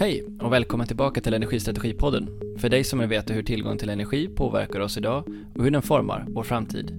[0.00, 2.28] Hej och välkommen tillbaka till Energistrategipodden.
[2.58, 5.82] För dig som vill veta hur tillgång till energi påverkar oss idag och hur den
[5.82, 6.98] formar vår framtid.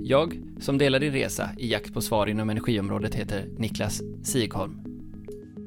[0.00, 4.80] Jag, som delar din resa i jakt på svar inom energiområdet, heter Niklas Sigholm.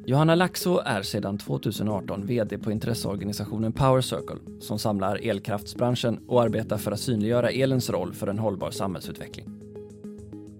[0.05, 6.77] Johanna Laxå är sedan 2018 VD på intresseorganisationen Power Circle som samlar elkraftsbranschen och arbetar
[6.77, 9.56] för att synliggöra elens roll för en hållbar samhällsutveckling.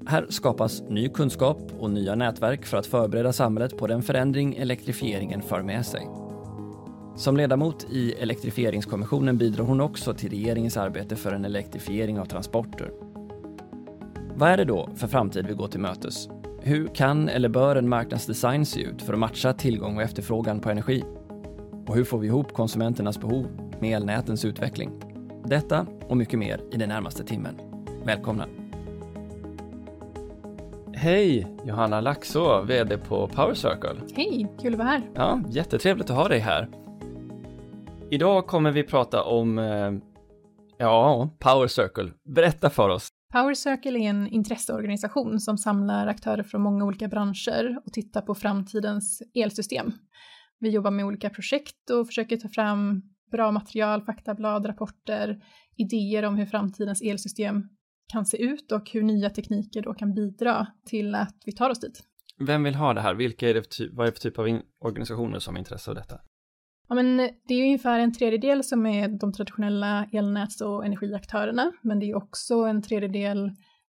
[0.10, 5.41] Här skapas ny kunskap och nya nätverk för att förbereda samhället på den förändring elektrifieringen
[5.41, 6.08] för med sig.
[7.16, 12.91] Som ledamot i Elektrifieringskommissionen bidrar hon också till regeringens arbete för en elektrifiering av transporter.
[14.36, 16.30] Vad är det då för framtid vi går till mötes?
[16.62, 20.70] Hur kan eller bör en marknadsdesign se ut för att matcha tillgång och efterfrågan på
[20.70, 21.03] energi?
[21.88, 23.48] Och hur får vi ihop konsumenternas behov
[23.80, 24.92] med elnätens utveckling?
[25.45, 27.55] Detta och mycket mer i den närmaste timmen.
[28.05, 28.66] Välkomna!
[31.00, 34.16] Hej Johanna Laxå, VD på Power Circle.
[34.16, 35.12] Hej, kul att vara här.
[35.16, 36.70] Ja, jättetrevligt att ha dig här.
[38.12, 39.92] Idag kommer vi prata om, eh,
[40.78, 42.12] ja, Power Circle.
[42.36, 43.09] Berätta för oss.
[43.34, 48.36] Power Circle är en intresseorganisation som samlar aktörer från många olika branscher och tittar på
[48.36, 49.92] framtidens elsystem.
[50.59, 53.02] Vi jobbar med olika projekt och försöker ta fram
[53.32, 55.44] bra material, faktablad, rapporter,
[55.76, 57.70] idéer om hur framtidens elsystem
[58.13, 61.80] kan se ut och hur nya tekniker då kan bidra till att vi tar oss
[61.80, 62.03] dit.
[62.39, 63.16] Vem vill ha det här?
[63.16, 65.95] Vilka är det för, vad är det för typ av organisationer som har intresse av
[65.95, 66.19] detta?
[66.89, 71.99] Ja, men det är ungefär en tredjedel som är de traditionella elnäts och energiaktörerna, men
[71.99, 73.45] det är också en tredjedel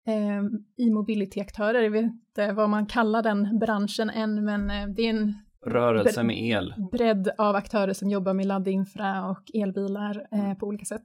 [0.06, 1.82] eh, e-mobility-aktörer.
[1.82, 5.34] Jag vet inte vad man kallar den branschen än, men eh, det är en
[5.66, 6.74] Rörelse med el.
[6.92, 11.02] bredd av aktörer som jobbar med laddinfra och elbilar eh, på olika sätt.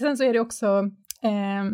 [0.00, 0.66] Sen så är det också
[1.22, 1.64] eh,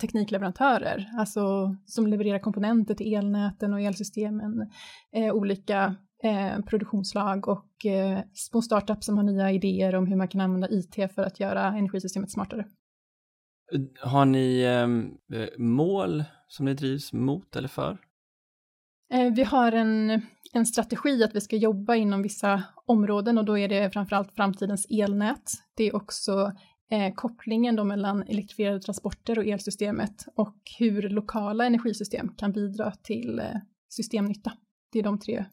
[0.00, 4.70] teknikleverantörer, alltså som levererar komponenter till elnäten och elsystemen,
[5.16, 10.28] eh, olika eh, produktionslag och eh, små startups som har nya idéer om hur man
[10.28, 12.64] kan använda IT för att göra energisystemet smartare.
[14.00, 17.98] Har ni ehm, eh, mål som ni drivs mot eller för?
[19.12, 23.58] Eh, vi har en, en strategi att vi ska jobba inom vissa områden och då
[23.58, 25.52] är det framförallt framtidens elnät.
[25.76, 26.52] Det är också
[26.90, 33.38] eh, kopplingen då mellan elektrifierade transporter och elsystemet och hur lokala energisystem kan bidra till
[33.38, 34.52] eh, systemnytta.
[34.92, 35.44] Det är de tre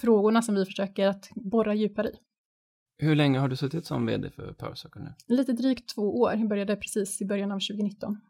[0.00, 2.12] frågorna som vi försöker att borra djupare i.
[2.98, 5.36] Hur länge har du suttit som vd för Powercircle nu?
[5.36, 8.20] Lite drygt två år, jag började precis i början av 2019.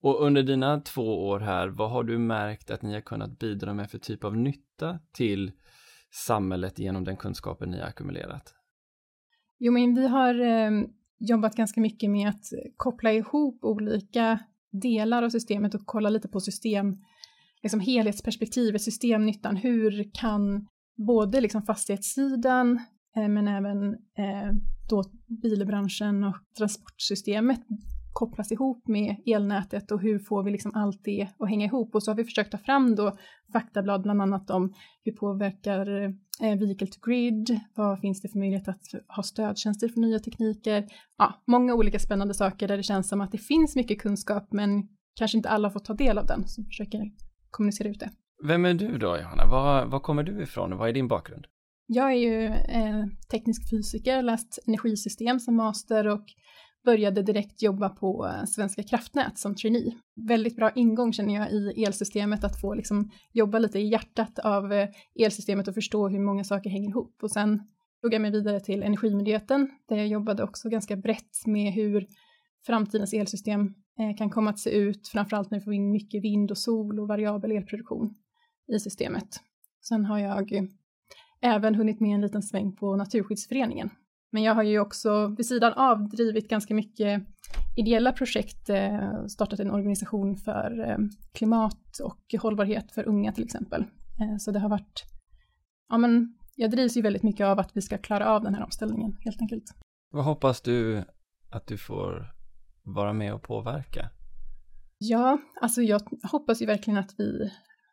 [0.00, 3.74] Och under dina två år här, vad har du märkt att ni har kunnat bidra
[3.74, 5.52] med för typ av nytta till
[6.10, 8.54] samhället genom den kunskapen ni har ackumulerat?
[9.58, 10.70] Jo, men vi har eh,
[11.22, 12.44] jobbat ganska mycket med att
[12.76, 14.38] koppla ihop olika
[14.72, 16.96] delar av systemet och kolla lite på system,
[17.62, 19.56] liksom helhetsperspektivet, systemnyttan.
[19.56, 20.66] Hur kan
[21.06, 22.80] både liksom fastighetssidan
[23.16, 24.52] eh, men även eh,
[24.90, 25.04] då
[25.42, 27.60] bilbranschen och transportsystemet
[28.12, 31.94] kopplas ihop med elnätet och hur får vi liksom allt det att hänga ihop?
[31.94, 33.16] Och så har vi försökt ta fram då
[33.52, 34.74] faktablad bland annat om
[35.04, 36.04] hur påverkar
[36.40, 38.82] eh, vehicle to grid, vad finns det för möjlighet att
[39.16, 40.86] ha stödtjänster för nya tekniker?
[41.18, 44.88] Ja, många olika spännande saker där det känns som att det finns mycket kunskap men
[45.14, 47.10] kanske inte alla får ta del av den, så försöker
[47.50, 48.10] kommunicera ut det.
[48.44, 49.46] Vem är du då, Johanna?
[49.46, 51.46] Var, var kommer du ifrån och vad är din bakgrund?
[51.86, 56.24] Jag är ju eh, teknisk fysiker, läst energisystem som master och
[56.84, 59.92] började direkt jobba på eh, Svenska kraftnät som trainee.
[60.28, 64.72] Väldigt bra ingång känner jag i elsystemet, att få liksom jobba lite i hjärtat av
[64.72, 67.22] eh, elsystemet och förstå hur många saker hänger ihop.
[67.22, 67.62] Och sen
[68.02, 72.06] tog jag mig vidare till Energimyndigheten, där jag jobbade också ganska brett med hur
[72.66, 76.50] framtidens elsystem eh, kan komma att se ut, framförallt när vi får in mycket vind
[76.50, 78.14] och sol och variabel elproduktion
[78.76, 79.28] i systemet.
[79.88, 80.68] Sen har jag
[81.40, 83.90] även hunnit med en liten sväng på Naturskyddsföreningen
[84.32, 87.22] men jag har ju också vid sidan av drivit ganska mycket
[87.76, 90.96] ideella projekt, eh, startat en organisation för eh,
[91.32, 93.80] klimat och hållbarhet för unga till exempel.
[94.20, 95.04] Eh, så det har varit,
[95.88, 98.64] ja men jag drivs ju väldigt mycket av att vi ska klara av den här
[98.64, 99.64] omställningen helt enkelt.
[100.10, 101.04] Vad hoppas du
[101.50, 102.32] att du får
[102.82, 104.10] vara med och påverka?
[104.98, 106.02] Ja, alltså jag
[106.32, 107.50] hoppas ju verkligen att vi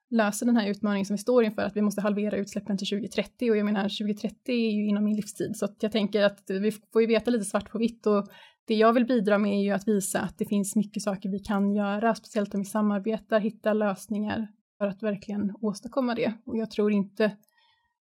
[0.10, 3.52] löser den här utmaningen som vi står inför, att vi måste halvera utsläppen till 2030
[3.52, 5.56] och jag menar 2030 är ju inom min livstid.
[5.56, 8.06] Så att jag tänker att vi får ju veta lite svart på vitt.
[8.08, 8.28] Och
[8.68, 11.40] det jag vill bidra med är ju att visa att det finns mycket saker vi
[11.40, 14.48] kan göra, speciellt om vi samarbetar, hittar lösningar
[14.78, 16.34] för att verkligen åstadkomma det.
[16.46, 17.26] Och jag tror inte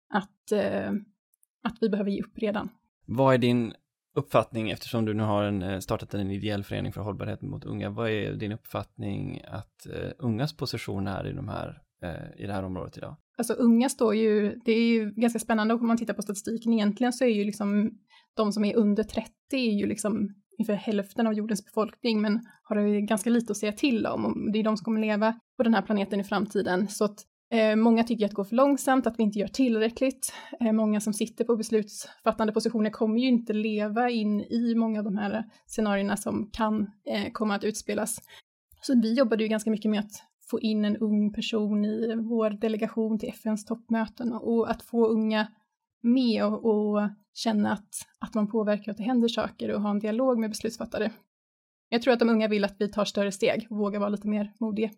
[0.10, 0.92] att, eh,
[1.64, 2.70] att vi behöver ge upp redan.
[3.06, 3.74] Vad är din
[4.16, 7.90] uppfattning, eftersom du nu har en, eh, startat en ideell förening för hållbarhet mot unga,
[7.90, 12.54] vad är din uppfattning att uh, ungas position är i de här Eh, i det
[12.54, 13.16] här området idag?
[13.38, 16.74] Alltså unga står ju, det är ju ganska spännande om man tittar på statistiken.
[16.74, 17.92] Egentligen så är ju liksom
[18.36, 20.30] de som är under 30 är ju liksom
[20.60, 24.50] ungefär hälften av jordens befolkning, men har det ganska lite att säga till om.
[24.54, 26.88] Det är de som kommer leva på den här planeten i framtiden.
[26.88, 27.20] Så att
[27.52, 30.34] eh, många tycker att det går för långsamt, att vi inte gör tillräckligt.
[30.60, 35.06] Eh, många som sitter på beslutsfattande positioner kommer ju inte leva in i många av
[35.06, 38.18] de här scenarierna som kan eh, komma att utspelas.
[38.82, 42.50] Så vi jobbade ju ganska mycket med att få in en ung person i vår
[42.50, 45.48] delegation till FNs toppmöten och att få unga
[46.02, 47.90] med och, och känna att,
[48.20, 51.12] att man påverkar att det händer saker och ha en dialog med beslutsfattare.
[51.90, 54.28] Jag tror att de unga vill att vi tar större steg och vågar vara lite
[54.28, 54.90] mer modiga.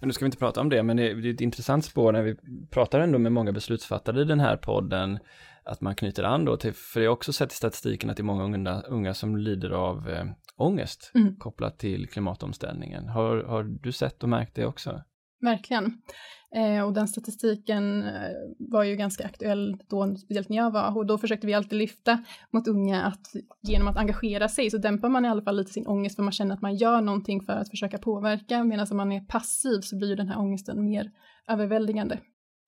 [0.00, 2.22] Men nu ska vi inte prata om det, men det är ett intressant spår när
[2.22, 2.36] vi
[2.70, 5.18] pratar ändå med många beslutsfattare i den här podden,
[5.64, 8.20] att man knyter an då till, för jag har också sett i statistiken att det
[8.20, 10.24] är många unga, unga som lider av eh,
[10.56, 11.36] ångest mm.
[11.36, 13.08] kopplat till klimatomställningen.
[13.08, 15.02] Har, har du sett och märkt det också?
[15.40, 16.02] Verkligen.
[16.54, 21.06] Eh, och den statistiken eh, var ju ganska aktuell då, speciellt när jag var, och
[21.06, 23.26] då försökte vi alltid lyfta mot unga att
[23.62, 26.32] genom att engagera sig så dämpar man i alla fall lite sin ångest för man
[26.32, 29.98] känner att man gör någonting för att försöka påverka, medan om man är passiv så
[29.98, 31.10] blir ju den här ångesten mer
[31.48, 32.18] överväldigande.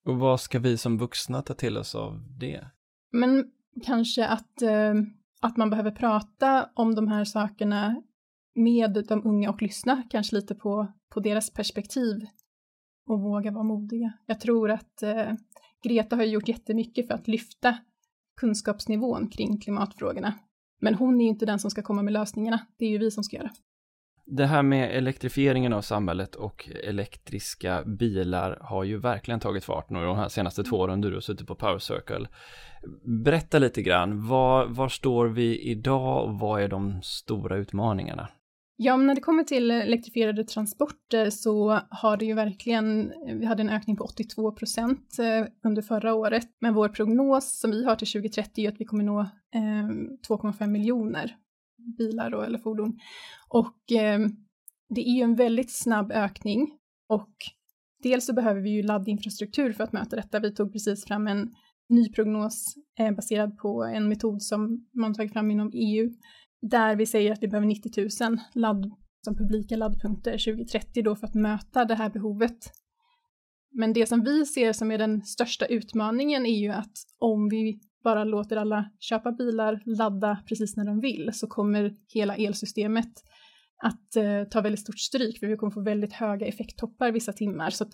[0.05, 2.65] Och vad ska vi som vuxna ta till oss av det?
[3.15, 3.51] Men
[3.83, 4.93] kanske att, eh,
[5.41, 8.01] att man behöver prata om de här sakerna
[8.55, 12.25] med de unga och lyssna kanske lite på, på deras perspektiv
[13.09, 14.13] och våga vara modiga.
[14.25, 15.33] Jag tror att eh,
[15.83, 17.77] Greta har gjort jättemycket för att lyfta
[18.41, 20.33] kunskapsnivån kring klimatfrågorna.
[20.81, 23.11] Men hon är ju inte den som ska komma med lösningarna, det är ju vi
[23.11, 23.51] som ska göra.
[24.27, 30.05] Det här med elektrifieringen av samhället och elektriska bilar har ju verkligen tagit fart nu
[30.05, 32.27] de här senaste två åren du har suttit på Power Circle.
[33.23, 38.29] Berätta lite grann, var, var står vi idag och vad är de stora utmaningarna?
[38.77, 43.61] Ja, men när det kommer till elektrifierade transporter så har det ju verkligen, vi hade
[43.61, 47.95] en ökning på 82 procent eh, under förra året, men vår prognos som vi har
[47.95, 49.87] till 2030 är att vi kommer nå eh,
[50.29, 51.35] 2,5 miljoner
[51.97, 52.99] bilar då, eller fordon.
[53.49, 54.19] Och eh,
[54.89, 56.77] det är ju en väldigt snabb ökning
[57.07, 57.33] och
[58.03, 60.39] dels så behöver vi ju laddinfrastruktur för att möta detta.
[60.39, 61.55] Vi tog precis fram en
[61.89, 66.09] ny prognos eh, baserad på en metod som man tagit fram inom EU
[66.61, 67.91] där vi säger att vi behöver 90
[68.29, 68.91] 000 ladd,
[69.25, 72.57] som publika laddpunkter 2030 då för att möta det här behovet.
[73.71, 77.79] Men det som vi ser som är den största utmaningen är ju att om vi
[78.05, 83.13] bara låter alla köpa bilar, ladda precis när de vill, så kommer hela elsystemet
[83.83, 87.69] att eh, ta väldigt stort stryk för vi kommer få väldigt höga effekttoppar vissa timmar.
[87.69, 87.85] Så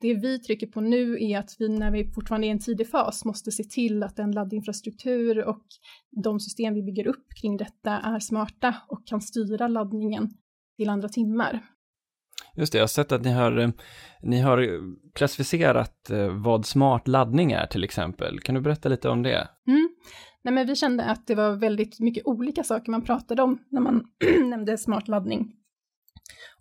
[0.00, 2.90] det vi trycker på nu är att vi när vi fortfarande är i en tidig
[2.90, 5.64] fas måste se till att den laddinfrastruktur och
[6.24, 10.30] de system vi bygger upp kring detta är smarta och kan styra laddningen
[10.76, 11.62] till andra timmar.
[12.56, 13.70] Just det, jag har sett att ni har, eh,
[14.22, 14.80] ni har eh,
[15.14, 18.40] klassificerat eh, vad smart laddning är till exempel.
[18.40, 19.48] Kan du berätta lite om det?
[19.66, 19.88] Mm.
[20.42, 23.80] Nej, men vi kände att det var väldigt mycket olika saker man pratade om när
[23.80, 24.04] man
[24.50, 25.52] nämnde smart laddning.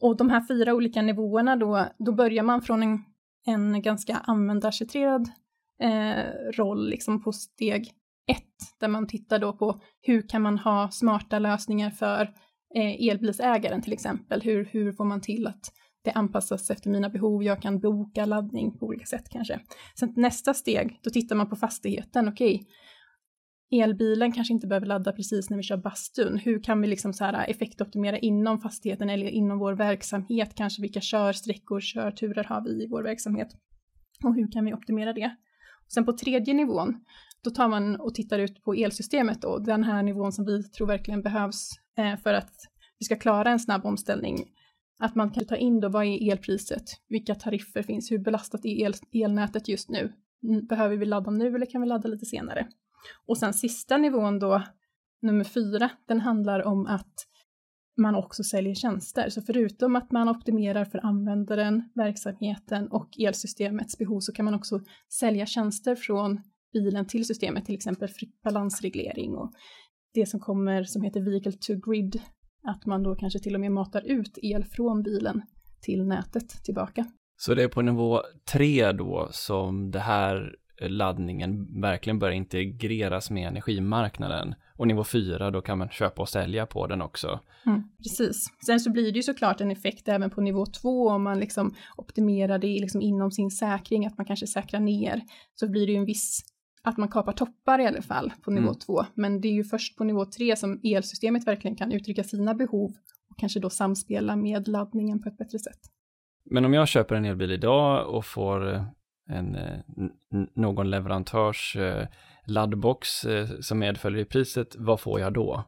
[0.02, 3.04] Och de här fyra olika nivåerna då, då börjar man från en,
[3.46, 5.30] en ganska användarcentrerad
[5.84, 6.24] eh,
[6.58, 7.92] roll liksom på steg
[8.28, 12.34] ett, där man tittar då på hur kan man ha smarta lösningar för
[12.76, 14.42] Eh, elbilsägaren till exempel.
[14.42, 15.72] Hur, hur får man till att
[16.04, 19.60] det anpassas efter mina behov, jag kan boka laddning på olika sätt kanske.
[20.00, 22.66] Sen nästa steg, då tittar man på fastigheten, okej, okay,
[23.82, 26.38] elbilen kanske inte behöver ladda precis när vi kör bastun.
[26.38, 30.56] Hur kan vi liksom så här effektoptimera inom fastigheten eller inom vår verksamhet?
[30.56, 33.48] Kanske vilka körsträckor, körturer har vi i vår verksamhet?
[34.24, 35.36] Och hur kan vi optimera det?
[35.86, 37.06] Och sen på tredje nivån,
[37.44, 40.88] då tar man och tittar ut på elsystemet då, den här nivån som vi tror
[40.88, 42.54] verkligen behövs eh, för att
[43.00, 44.46] vi ska klara en snabb omställning.
[45.00, 46.84] Att man kan ta in då, vad är elpriset?
[47.08, 48.12] Vilka tariffer finns?
[48.12, 50.14] Hur belastat är el elnätet just nu?
[50.44, 52.68] Mm, behöver vi ladda nu eller kan vi ladda lite senare?
[53.26, 54.64] Och sen sista nivån då,
[55.22, 57.26] nummer fyra, den handlar om att
[57.98, 59.30] man också säljer tjänster.
[59.30, 64.82] Så förutom att man optimerar för användaren, verksamheten och elsystemets behov så kan man också
[65.10, 66.42] sälja tjänster från
[66.74, 68.10] bilen till systemet, till exempel
[68.44, 69.52] balansreglering och
[70.14, 72.22] det som kommer som heter vehicle to grid,
[72.64, 75.42] att man då kanske till och med matar ut el från bilen
[75.82, 77.06] till nätet tillbaka.
[77.38, 78.22] Så det är på nivå
[78.52, 84.56] tre då som det här laddningen verkligen börjar integreras med energimarknaden.
[84.78, 87.40] Och nivå 4, då kan man köpa och sälja på den också.
[87.66, 88.48] Mm, precis.
[88.66, 91.76] Sen så blir det ju såklart en effekt även på nivå 2 om man liksom
[91.98, 95.22] optimerar det liksom inom sin säkring, att man kanske säkrar ner.
[95.56, 96.42] Så blir det ju en viss,
[96.82, 99.00] att man kapar toppar i alla fall på nivå 2.
[99.00, 99.12] Mm.
[99.16, 102.92] Men det är ju först på nivå 3 som elsystemet verkligen kan uttrycka sina behov
[103.30, 105.80] och kanske då samspela med laddningen på ett bättre sätt.
[106.46, 108.84] Men om jag köper en elbil idag och får eh,
[109.30, 109.58] en,
[110.56, 111.78] någon leverantörs
[112.46, 113.10] laddbox
[113.62, 115.64] som medföljer i priset, vad får jag då?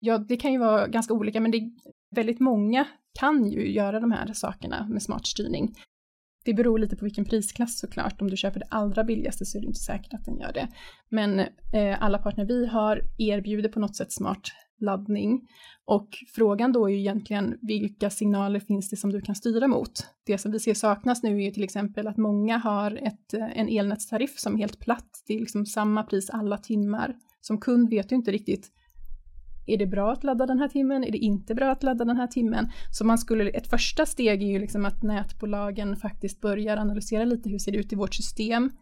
[0.00, 1.70] Ja, det kan ju vara ganska olika, men det är
[2.14, 2.86] väldigt många
[3.20, 5.74] kan ju göra de här sakerna med smart styrning.
[6.44, 8.20] Det beror lite på vilken prisklass såklart.
[8.20, 10.68] Om du köper det allra billigaste så är det inte säkert att den gör det.
[11.08, 11.40] Men
[11.72, 15.48] eh, alla partner vi har erbjuder på något sätt smart laddning.
[15.84, 20.06] Och frågan då är ju egentligen vilka signaler finns det som du kan styra mot?
[20.26, 23.58] Det som vi ser saknas nu är ju till exempel att många har ett, eh,
[23.58, 25.22] en elnätstariff som är helt platt.
[25.26, 27.16] Det är liksom samma pris alla timmar.
[27.40, 28.70] Som kund vet du inte riktigt
[29.66, 31.04] är det bra att ladda den här timmen?
[31.04, 32.70] Är det inte bra att ladda den här timmen?
[32.90, 37.50] Så man skulle, ett första steg är ju liksom att nätbolagen faktiskt börjar analysera lite
[37.50, 38.72] hur ser det ut i vårt system?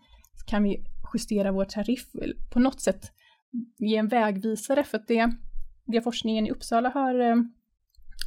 [0.47, 0.85] Kan vi
[1.15, 2.07] justera vår tariff?
[2.53, 3.13] På något sätt
[3.79, 5.31] ge en vägvisare för att det,
[5.87, 7.37] det forskningen i Uppsala har eh,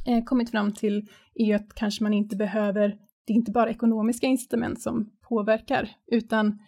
[0.06, 2.88] eh, kommit fram till är ju att kanske man inte behöver,
[3.26, 6.58] det är inte bara ekonomiska incitament som påverkar, utan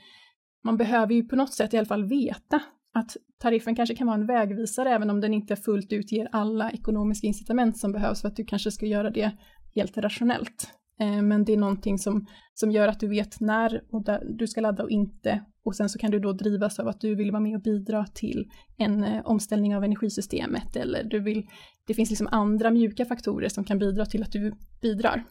[0.65, 2.61] man behöver ju på något sätt i alla fall veta
[2.99, 6.71] att tariffen kanske kan vara en vägvisare även om den inte fullt ut ger alla
[6.71, 9.31] ekonomiska incitament som behövs för att du kanske ska göra det
[9.75, 10.73] helt rationellt.
[11.01, 14.47] Eh, men det är någonting som, som gör att du vet när och där du
[14.47, 15.45] ska ladda och inte.
[15.65, 18.07] Och sen så kan du då drivas av att du vill vara med och bidra
[18.07, 21.47] till en eh, omställning av energisystemet eller du vill,
[21.87, 25.25] det finns liksom andra mjuka faktorer som kan bidra till att du bidrar.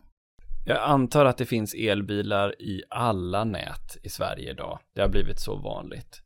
[0.65, 4.79] Jag antar att det finns elbilar i alla nät i Sverige idag.
[4.93, 6.21] Det har blivit så vanligt.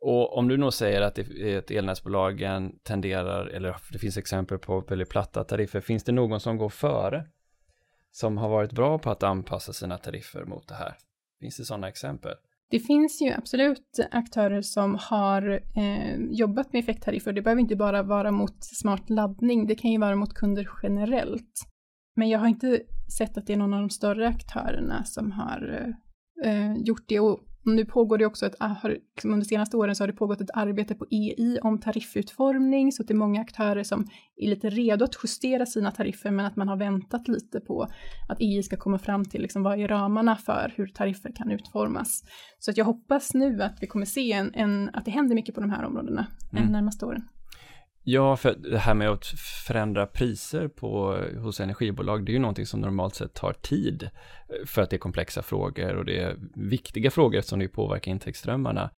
[0.00, 4.80] Och om du nog säger att, det, att elnätsbolagen tenderar, eller det finns exempel på
[4.80, 7.26] väldigt platta tariffer, finns det någon som går före?
[8.10, 10.94] Som har varit bra på att anpassa sina tariffer mot det här?
[11.40, 12.34] Finns det sådana exempel?
[12.70, 17.32] Det finns ju absolut aktörer som har eh, jobbat med effekttariffer.
[17.32, 21.66] Det behöver inte bara vara mot smart laddning, det kan ju vara mot kunder generellt.
[22.16, 22.80] Men jag har inte
[23.18, 25.94] sett att det är någon av de större aktörerna som har
[26.44, 27.20] eh, eh gjort det.
[27.20, 30.12] Och nu pågår det också ett, ah, liksom under de senaste åren så har det
[30.12, 34.48] pågått ett arbete på EI om tariffutformning, så att det är många aktörer som är
[34.48, 37.88] lite redo att justera sina tariffer, men att man har väntat lite på
[38.28, 42.22] att EI ska komma fram till liksom, vad är ramarna för hur tariffer kan utformas.
[42.58, 45.54] Så att jag hoppas nu att vi kommer se en, en att det händer mycket
[45.54, 46.66] på de här områdena mm.
[46.66, 47.22] de närmaste åren.
[48.02, 49.26] Ja, för det här med att
[49.66, 54.66] förändra priser på, hos energibolag, det är ju någonting som normalt sett tar tid eh,
[54.66, 58.90] för att det är komplexa frågor och det är viktiga frågor som det påverkar intäktsströmmarna.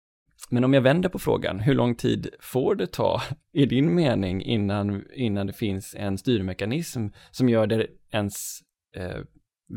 [0.50, 3.22] Men om jag vänder på frågan, hur lång tid får det ta
[3.54, 8.60] i din mening innan, innan det finns en styrmekanism som gör det ens
[8.96, 9.22] eh,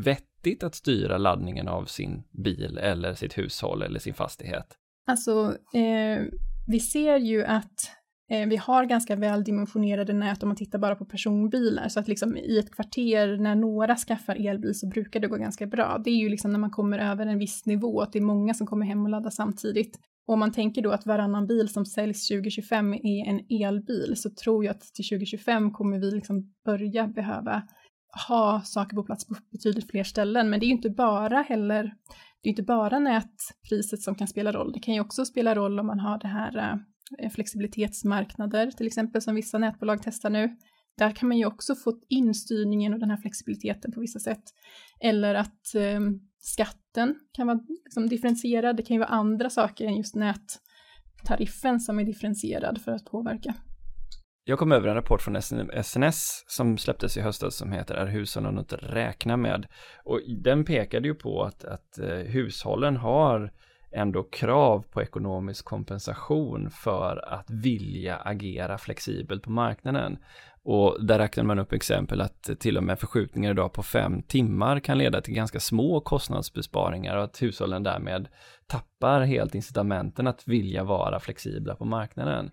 [0.03, 4.67] vettigt att styra laddningen av sin bil eller sitt hushåll eller sin fastighet?
[5.07, 6.23] Alltså, eh,
[6.67, 7.91] vi ser ju att
[8.29, 12.07] Eh, vi har ganska väl dimensionerade nät om man tittar bara på personbilar, så att
[12.07, 16.01] liksom i ett kvarter när några skaffar elbil så brukar det gå ganska bra.
[16.03, 18.53] Det är ju liksom när man kommer över en viss nivå, att det är många
[18.53, 19.99] som kommer hem och laddar samtidigt.
[20.27, 24.29] Och om man tänker då att varannan bil som säljs 2025 är en elbil så
[24.29, 27.63] tror jag att till 2025 kommer vi liksom börja behöva
[28.27, 30.49] ha saker på plats på betydligt fler ställen.
[30.49, 31.83] Men det är ju inte bara heller,
[32.41, 34.71] det är inte bara nätpriset som kan spela roll.
[34.73, 36.75] Det kan ju också spela roll om man har det här eh,
[37.19, 40.57] Eh, flexibilitetsmarknader till exempel som vissa nätbolag testar nu.
[40.97, 44.43] Där kan man ju också få in styrningen och den här flexibiliteten på vissa sätt.
[44.99, 45.99] Eller att eh,
[46.39, 48.77] skatten kan vara liksom, differentierad.
[48.77, 53.53] Det kan ju vara andra saker än just nättariffen som är differentierad för att påverka.
[54.47, 55.41] Jag kom över en rapport från
[55.83, 59.67] SNS som släpptes i höstas som heter Är hushållen att räkna med?
[60.03, 63.51] Och den pekade ju på att, att eh, hushållen har
[63.95, 70.17] ändå krav på ekonomisk kompensation för att vilja agera flexibelt på marknaden.
[70.63, 74.79] Och där räknar man upp exempel att till och med förskjutningar idag på fem timmar
[74.79, 78.27] kan leda till ganska små kostnadsbesparingar och att hushållen därmed
[78.67, 82.51] tappar helt incitamenten att vilja vara flexibla på marknaden.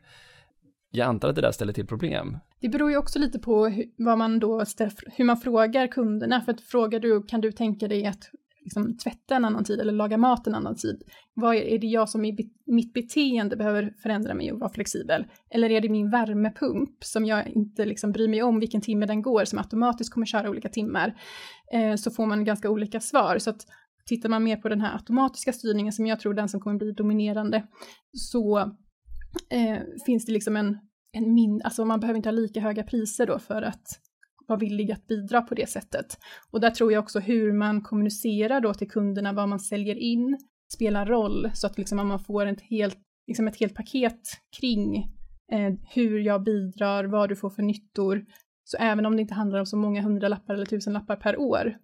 [0.91, 2.39] Jag antar att det där ställer till problem.
[2.61, 6.41] Det beror ju också lite på hur, vad man då ställer, hur man frågar kunderna.
[6.41, 8.31] För att frågar du, kan du tänka dig att
[8.65, 11.03] liksom, tvätta en annan tid eller laga mat en annan tid?
[11.35, 15.27] Vad är det jag som i mitt beteende behöver förändra mig och vara flexibel?
[15.51, 19.23] Eller är det min värmepump som jag inte liksom bryr mig om vilken timme den
[19.23, 21.15] går, som automatiskt kommer köra olika timmar?
[21.73, 23.39] Eh, så får man ganska olika svar.
[23.39, 23.67] Så att
[24.07, 26.93] tittar man mer på den här automatiska styrningen som jag tror den som kommer bli
[26.93, 27.67] dominerande,
[28.13, 28.59] så
[29.51, 30.79] eh, finns det liksom en,
[31.13, 33.87] en min, alltså man behöver inte ha lika höga priser då för att
[34.53, 36.19] vara villig att bidra på det sättet.
[36.51, 40.39] Och där tror jag också hur man kommunicerar då till kunderna vad man säljer in
[40.73, 44.21] spelar roll så att liksom man får ett helt, liksom ett helt paket
[44.61, 44.97] kring
[45.53, 48.25] eh, hur jag bidrar, vad du får för nyttor.
[48.65, 51.77] Så även om det inte handlar om så många hundralappar eller tusenlappar per år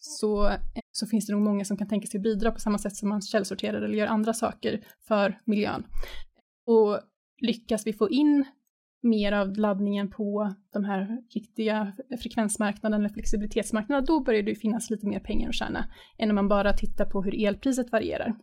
[0.00, 0.58] så, eh,
[0.92, 3.22] så finns det nog många som kan tänka sig bidra på samma sätt som man
[3.22, 5.86] källsorterar eller gör andra saker för miljön.
[6.66, 7.00] Och
[7.42, 8.44] lyckas vi få in
[9.02, 15.06] mer av laddningen på de här riktiga frekvensmarknaden eller flexibilitetsmarknaden, då börjar det finnas lite
[15.06, 15.84] mer pengar att tjäna
[16.18, 18.34] än om man bara tittar på hur elpriset varierar.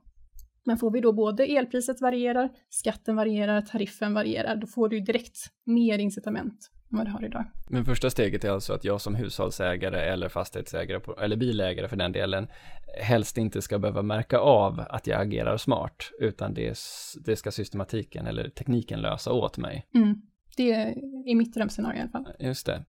[0.66, 5.38] Men får vi då både elpriset varierar, skatten varierar, tariffen varierar, då får du direkt
[5.66, 7.46] mer incitament än vad du har idag.
[7.70, 11.96] Men första steget är alltså att jag som hushållsägare eller fastighetsägare på, eller bilägare för
[11.96, 12.48] den delen
[13.02, 16.78] helst inte ska behöva märka av att jag agerar smart utan det,
[17.26, 19.86] det ska systematiken eller tekniken lösa åt mig.
[19.96, 20.22] Mm.
[20.58, 20.72] Det
[21.26, 22.28] är mitt drömscenario i alla fall.
[22.40, 22.86] Just det.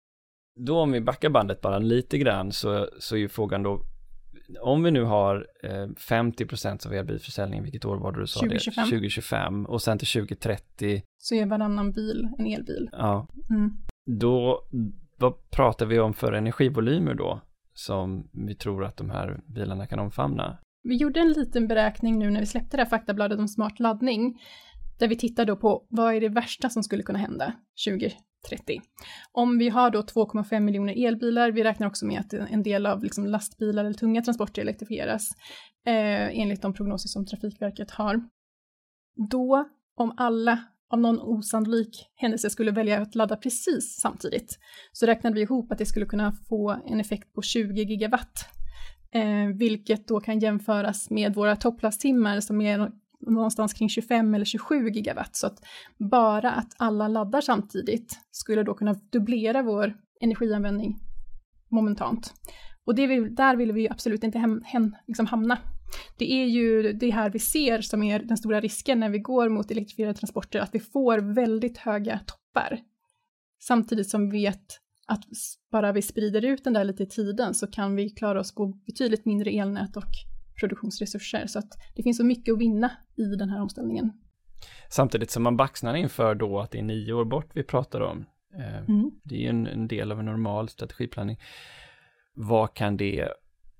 [0.56, 3.82] Då om vi backar bandet bara lite grann så, så är ju frågan då
[4.60, 8.84] om vi nu har eh, 50% av elbilförsäljningen, vilket år var det du sa 2025.
[8.84, 8.90] det?
[8.90, 9.66] 2025.
[9.66, 11.02] Och sen till 2030.
[11.18, 12.88] Så är varannan bil en elbil.
[12.92, 13.26] Ja.
[13.50, 13.72] Mm.
[14.06, 14.64] Då,
[15.18, 17.40] vad pratar vi om för energivolymer då?
[17.74, 20.58] Som vi tror att de här bilarna kan omfamna?
[20.82, 24.40] Vi gjorde en liten beräkning nu när vi släppte det här faktabladet om smart laddning.
[25.00, 27.52] Där vi tittar då på vad är det värsta som skulle kunna hända
[27.86, 28.80] 2030.
[29.32, 33.02] Om vi har då 2,5 miljoner elbilar, vi räknar också med att en del av
[33.02, 35.30] liksom lastbilar eller tunga transporter elektrifieras
[35.86, 38.20] eh, enligt de prognoser som Trafikverket har.
[39.30, 44.58] Då, om alla av någon osannolik händelse skulle välja att ladda precis samtidigt,
[44.92, 48.48] så räknade vi ihop att det skulle kunna få en effekt på 20 gigawatt,
[49.12, 52.90] eh, vilket då kan jämföras med våra topplasttimmar som är
[53.20, 55.36] någonstans kring 25 eller 27 gigawatt.
[55.36, 55.64] Så att
[56.10, 60.98] bara att alla laddar samtidigt skulle då kunna dubblera vår energianvändning
[61.70, 62.34] momentant.
[62.84, 65.58] Och det vill, där vill vi absolut inte hem, hem, liksom hamna.
[66.18, 69.48] Det är ju det här vi ser som är den stora risken när vi går
[69.48, 72.80] mot elektrifierade transporter, att vi får väldigt höga toppar.
[73.62, 75.24] Samtidigt som vi vet att
[75.72, 78.66] bara vi sprider ut den där lite i tiden så kan vi klara oss på
[78.66, 80.29] betydligt mindre elnät och
[80.60, 81.46] produktionsresurser.
[81.46, 84.12] Så att det finns så mycket att vinna i den här omställningen.
[84.88, 88.26] Samtidigt som man baxnar inför då att det är nio år bort vi pratar om.
[88.54, 89.10] Eh, mm.
[89.24, 91.40] Det är ju en, en, del av en normal strategiplanering.
[92.34, 93.28] Vad kan det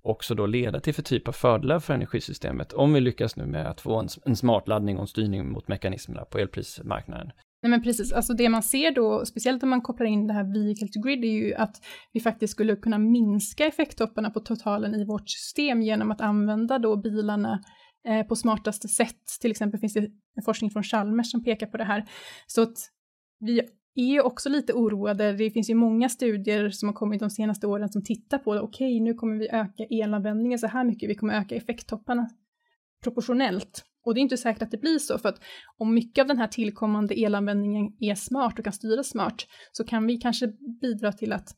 [0.03, 3.67] också då leda till för typ av fördelar för energisystemet om vi lyckas nu med
[3.67, 7.33] att få en, en smart laddning och en styrning mot mekanismerna på elprismarknaden?
[7.63, 10.53] Nej men precis, alltså det man ser då, speciellt om man kopplar in det här
[10.53, 11.77] vehicle to grid, är ju att
[12.13, 16.97] vi faktiskt skulle kunna minska effekttopparna på totalen i vårt system genom att använda då
[16.97, 17.61] bilarna
[18.09, 19.25] eh, på smartaste sätt.
[19.41, 20.11] Till exempel finns det
[20.45, 22.05] forskning från Chalmers som pekar på det här.
[22.47, 22.77] Så att
[23.41, 23.61] vi
[23.95, 25.33] är ju också lite oroade.
[25.33, 28.61] Det finns ju många studier som har kommit de senaste åren som tittar på det.
[28.61, 32.29] okej, okay, nu kommer vi öka elanvändningen så här mycket, vi kommer öka effekttopparna
[33.03, 33.85] proportionellt.
[34.05, 35.41] Och det är inte säkert att det blir så, för att
[35.79, 40.07] om mycket av den här tillkommande elanvändningen är smart och kan styras smart, så kan
[40.07, 40.47] vi kanske
[40.81, 41.49] bidra till att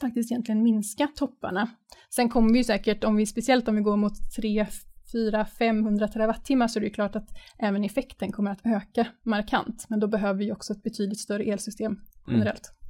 [0.00, 1.70] faktiskt egentligen minska topparna.
[2.14, 4.66] Sen kommer vi säkert, om vi, speciellt om vi går mot 3,
[5.12, 9.86] 4, 500 terawattimmar, så är det klart att även effekten kommer att öka markant.
[9.88, 12.02] Men då behöver vi också ett betydligt större elsystem mm.
[12.26, 12.70] generellt.
[12.70, 12.82] Mm.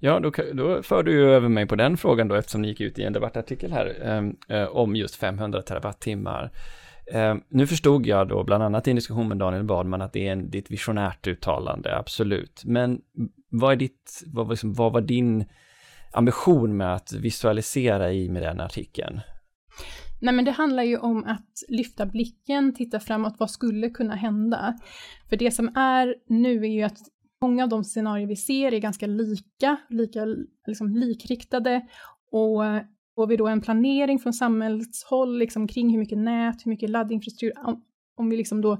[0.00, 2.80] Ja, då, då för du ju över mig på den frågan då, eftersom ni gick
[2.80, 6.52] ut i en debattartikel här eh, eh om just 500 terawattimmar.
[7.12, 10.28] Eh, nu förstod jag då, bland annat i en diskussion med Daniel Badman, att det
[10.28, 12.62] är, en, det är ett visionärt uttalande, absolut.
[12.64, 13.00] Men
[13.48, 15.44] vad, är ditt, vad, liksom, vad var din
[16.12, 19.20] ambition med att visualisera i med den artikeln?
[20.20, 24.74] Nej, men det handlar ju om att lyfta blicken, titta framåt, vad skulle kunna hända?
[25.28, 26.98] För det som är nu är ju att
[27.40, 30.26] många av de scenarier vi ser är ganska lika, lika
[30.66, 31.86] liksom likriktade
[32.32, 32.62] och
[33.16, 37.52] Får vi då en planering från samhällshåll liksom kring hur mycket nät, hur mycket laddinfrastruktur,
[37.66, 37.84] om,
[38.16, 38.78] om vi liksom då,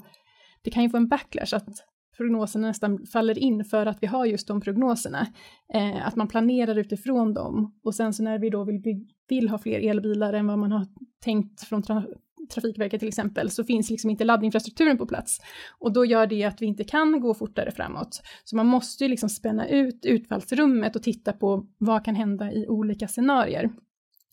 [0.62, 1.68] det kan ju få en backlash att
[2.16, 5.27] prognoserna nästan faller in för att vi har just de prognoserna.
[5.75, 8.83] Eh, att man planerar utifrån dem och sen så när vi då vill,
[9.29, 10.87] vill ha fler elbilar än vad man har
[11.25, 12.05] tänkt från tra
[12.55, 15.40] Trafikverket till exempel, så finns liksom inte laddinfrastrukturen på plats.
[15.79, 18.22] Och då gör det att vi inte kan gå fortare framåt.
[18.44, 22.66] Så man måste ju liksom spänna ut utfallsrummet och titta på vad kan hända i
[22.68, 23.70] olika scenarier.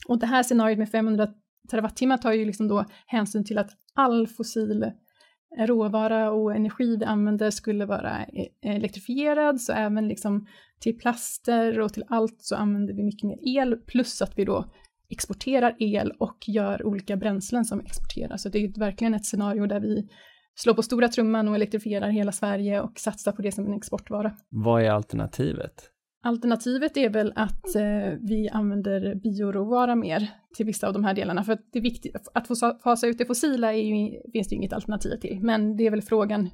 [0.07, 1.27] Och det här scenariot med 500
[1.69, 7.05] terawattimmar tar ju liksom då hänsyn till att all fossil eh, råvara och energi vi
[7.05, 10.47] använder skulle vara eh, elektrifierad, så även liksom
[10.79, 14.65] till plaster och till allt så använder vi mycket mer el, plus att vi då
[15.09, 18.43] exporterar el och gör olika bränslen som exporteras.
[18.43, 20.07] Så det är verkligen ett scenario där vi
[20.55, 24.31] slår på stora trumman och elektrifierar hela Sverige och satsar på det som en exportvara.
[24.49, 25.92] Vad är alternativet?
[26.25, 31.43] Alternativet är väl att eh, vi använder bioråvara mer till vissa av de här delarna,
[31.43, 34.53] för att det är viktigt, att få fasa ut det fossila är ju, finns det
[34.53, 36.49] ju inget alternativ till, men det är väl frågan,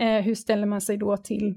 [0.00, 1.56] eh, hur ställer man sig då till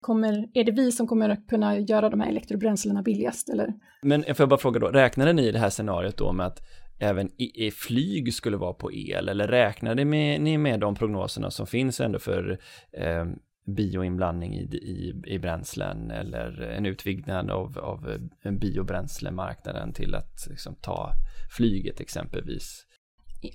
[0.00, 3.74] kommer, är det vi som kommer att kunna göra de här elektrobränslena billigast eller?
[4.02, 6.60] Men får jag bara fråga då, räknade ni i det här scenariot då med att
[7.00, 11.50] även i, i flyg skulle vara på el eller räknade med, ni med de prognoserna
[11.50, 12.58] som finns ändå för
[12.92, 13.24] eh,
[13.66, 18.18] bioinblandning i, i, i bränslen eller en utvidgning av, av
[18.60, 21.12] biobränslemarknaden till att liksom, ta
[21.56, 22.86] flyget exempelvis?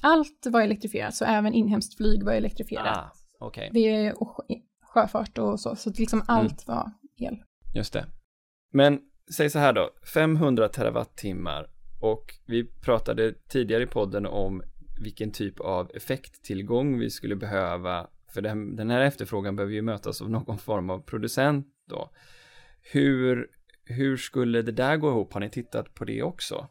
[0.02, 2.98] Allt var elektrifierat, så även inhemskt flyg var elektrifierat.
[2.98, 3.70] Ah, okay.
[3.74, 4.46] Det och
[4.82, 6.26] sjöfart och så, så liksom mm.
[6.28, 6.78] allt mm.
[6.78, 7.38] var el.
[7.76, 8.06] Just det.
[8.74, 9.00] Men
[9.36, 11.68] säg så här då, 500 terawattimmar
[12.02, 14.64] och vi pratade tidigare i podden om
[15.02, 18.42] vilken typ av effekttillgång vi skulle behöva för
[18.76, 22.10] den här efterfrågan behöver ju mötas av någon form av producent då.
[22.94, 23.48] Hur,
[23.86, 25.34] hur skulle det där gå ihop?
[25.34, 26.68] Har ni tittat på det också?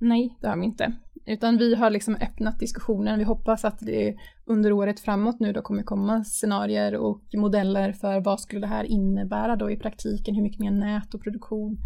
[0.00, 0.92] Nej, det har vi inte.
[1.26, 3.18] Utan vi har liksom öppnat diskussionen.
[3.18, 4.16] Vi hoppas att det
[4.46, 8.84] under året framåt nu då kommer komma scenarier och modeller för vad skulle det här
[8.84, 11.78] innebära då i praktiken, hur mycket mer nät och produktion.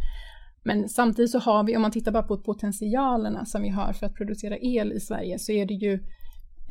[0.64, 4.06] Men samtidigt så har vi, om man tittar bara på potentialerna som vi har för
[4.06, 5.98] att producera el i Sverige, så är det ju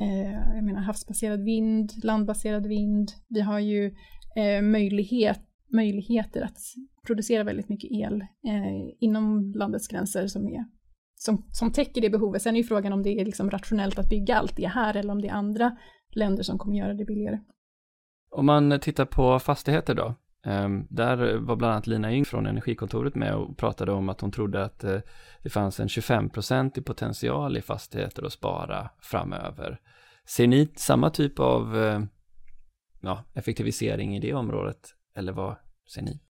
[0.00, 3.12] eh, jag menar havsbaserad vind, landbaserad vind.
[3.28, 3.86] Vi har ju
[4.36, 5.40] eh, möjlighet,
[5.72, 6.58] möjligheter att
[7.06, 10.64] producera väldigt mycket el eh, inom landets gränser som, är,
[11.14, 12.42] som, som täcker det behovet.
[12.42, 15.12] Sen är ju frågan om det är liksom rationellt att bygga allt det här eller
[15.12, 15.76] om det är andra
[16.14, 17.38] länder som kommer göra det billigare.
[18.30, 23.14] Om man tittar på fastigheter då, Ehm, där var bland annat Lina Yng från Energikontoret
[23.14, 24.98] med och pratade om att hon trodde att eh,
[25.42, 29.80] det fanns en 25% i potential i fastigheter att spara framöver.
[30.24, 32.00] Ser ni samma typ av eh,
[33.00, 35.56] ja, effektivisering i det området eller vad
[35.94, 36.20] ser ni?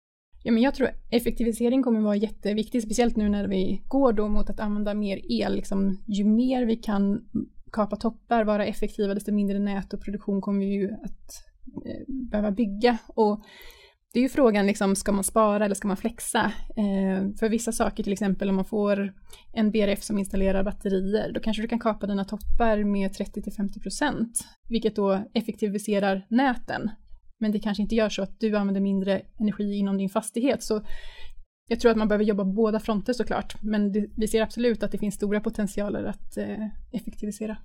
[0.44, 4.50] Ja, men jag tror effektivisering kommer vara jätteviktigt, speciellt nu när vi går då mot
[4.50, 5.54] att använda mer el.
[5.54, 7.28] Liksom, ju mer vi kan
[7.72, 11.30] kapa toppar, vara effektiva, desto mindre nät och produktion kommer vi ju att
[11.86, 12.98] eh, behöva bygga.
[13.06, 13.44] Och
[14.12, 16.52] det är ju frågan, liksom, ska man spara eller ska man flexa?
[16.76, 19.12] Eh, för vissa saker, till exempel om man får
[19.52, 24.26] en BRF som installerar batterier, då kanske du kan kapa dina toppar med 30-50%,
[24.68, 26.90] vilket då effektiviserar näten.
[27.40, 30.62] Men det kanske inte gör så att du använder mindre energi inom din fastighet.
[30.62, 30.82] Så
[31.68, 34.82] jag tror att man behöver jobba på båda fronter såklart, men det, vi ser absolut
[34.82, 37.56] att det finns stora potentialer att eh, effektivisera.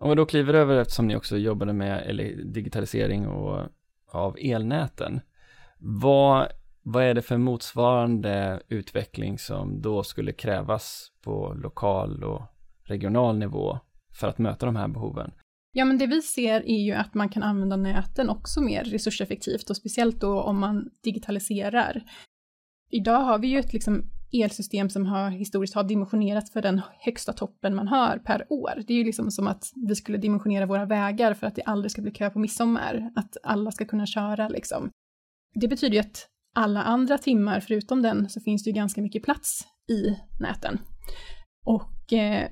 [0.00, 2.16] Om vi då kliver över, eftersom ni också jobbade med
[2.54, 3.68] digitalisering och
[4.12, 5.20] av elnäten,
[5.78, 6.48] vad,
[6.82, 12.42] vad är det för motsvarande utveckling som då skulle krävas på lokal och
[12.82, 13.78] regional nivå
[14.20, 15.30] för att möta de här behoven?
[15.72, 19.70] Ja, men det vi ser är ju att man kan använda näten också mer resurseffektivt
[19.70, 22.02] och speciellt då om man digitaliserar.
[22.90, 27.32] Idag har vi ju ett liksom elsystem som har historiskt har dimensionerats för den högsta
[27.32, 28.82] toppen man har per år.
[28.86, 31.90] Det är ju liksom som att vi skulle dimensionera våra vägar för att det aldrig
[31.90, 34.90] ska bli kö på midsommar, att alla ska kunna köra liksom.
[35.60, 39.22] Det betyder ju att alla andra timmar förutom den så finns det ju ganska mycket
[39.22, 40.78] plats i näten.
[41.64, 42.48] Och eh,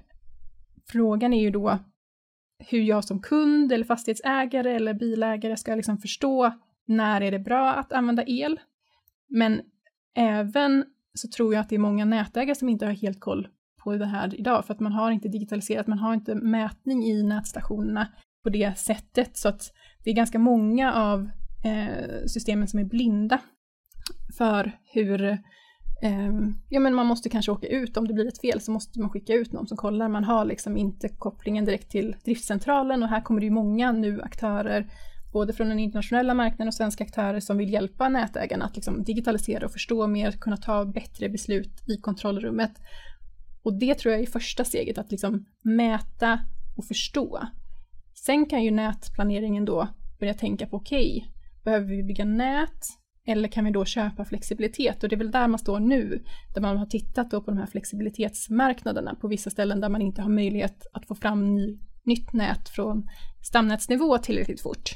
[0.88, 1.78] frågan är ju då
[2.58, 6.52] hur jag som kund eller fastighetsägare eller bilägare ska liksom förstå
[6.86, 8.60] när är det bra att använda el.
[9.28, 9.60] Men
[10.14, 13.48] även så tror jag att det är många nätägare som inte har helt koll
[13.84, 17.22] på det här idag, för att man har inte digitaliserat, man har inte mätning i
[17.22, 18.08] nätstationerna
[18.42, 19.72] på det sättet, så att
[20.04, 21.30] det är ganska många av
[21.66, 23.38] eh, systemen som är blinda
[24.38, 25.24] för hur
[26.02, 26.32] eh,
[26.68, 29.10] ja, men man måste kanske åka ut, om det blir ett fel så måste man
[29.10, 30.08] skicka ut någon som kollar.
[30.08, 34.22] Man har liksom inte kopplingen direkt till driftcentralen och här kommer det ju många nu
[34.22, 34.90] aktörer,
[35.32, 39.66] både från den internationella marknaden och svenska aktörer som vill hjälpa nätägarna att liksom digitalisera
[39.66, 42.72] och förstå mer, kunna ta bättre beslut i kontrollrummet.
[43.62, 46.40] Och det tror jag är första steget, att liksom mäta
[46.76, 47.42] och förstå.
[48.14, 49.88] Sen kan ju nätplaneringen då
[50.20, 51.35] börja tänka på, okej, okay,
[51.66, 52.86] Behöver vi bygga nät?
[53.26, 55.02] Eller kan vi då köpa flexibilitet?
[55.02, 56.24] Och det är väl där man står nu,
[56.54, 60.22] där man har tittat då på de här flexibilitetsmarknaderna på vissa ställen där man inte
[60.22, 63.08] har möjlighet att få fram ny, nytt nät från
[63.42, 64.90] stamnätsnivå tillräckligt fort.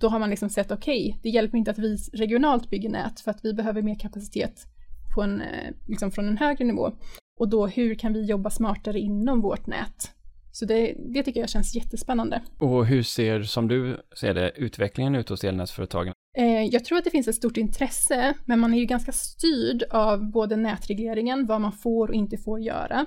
[0.00, 3.20] Då har man liksom sett, okej, okay, det hjälper inte att vi regionalt bygger nät
[3.20, 4.66] för att vi behöver mer kapacitet
[5.14, 6.92] på en, eh, liksom från en högre nivå.
[7.40, 10.10] Och då hur kan vi jobba smartare inom vårt nät?
[10.52, 12.42] Så det, det tycker jag känns jättespännande.
[12.58, 16.14] Och hur ser, som du ser det, utvecklingen ut hos elnätsföretagen?
[16.38, 19.82] Eh, jag tror att det finns ett stort intresse, men man är ju ganska styrd
[19.90, 23.06] av både nätregleringen, vad man får och inte får göra.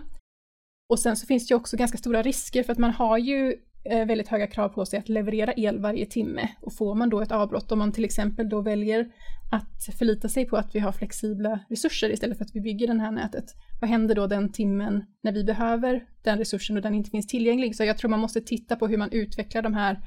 [0.89, 3.55] Och sen så finns det ju också ganska stora risker för att man har ju
[3.89, 6.49] Eh, väldigt höga krav på sig att leverera el varje timme.
[6.61, 9.11] Och får man då ett avbrott, om man till exempel då väljer
[9.51, 13.01] att förlita sig på att vi har flexibla resurser istället för att vi bygger det
[13.01, 13.45] här nätet,
[13.81, 17.75] vad händer då den timmen när vi behöver den resursen och den inte finns tillgänglig?
[17.75, 19.99] Så jag tror man måste titta på hur man utvecklar de här,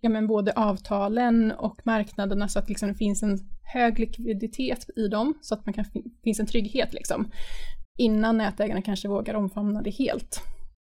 [0.00, 5.08] ja men både avtalen och marknaderna så att liksom det finns en hög likviditet i
[5.08, 5.84] dem så att man kan
[6.24, 7.30] finns en trygghet liksom
[7.98, 10.40] innan nätägarna kanske vågar omfamna det helt.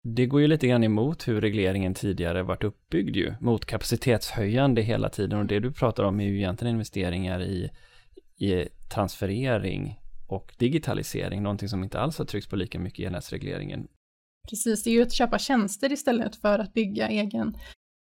[0.05, 5.09] Det går ju lite grann emot hur regleringen tidigare varit uppbyggd ju, mot kapacitetshöjande hela
[5.09, 7.69] tiden och det du pratar om är ju egentligen investeringar i,
[8.37, 13.87] i transferering och digitalisering, någonting som inte alls har tryckts på lika mycket i elnätsregleringen.
[14.49, 17.57] Precis, det är ju att köpa tjänster istället för att bygga egen,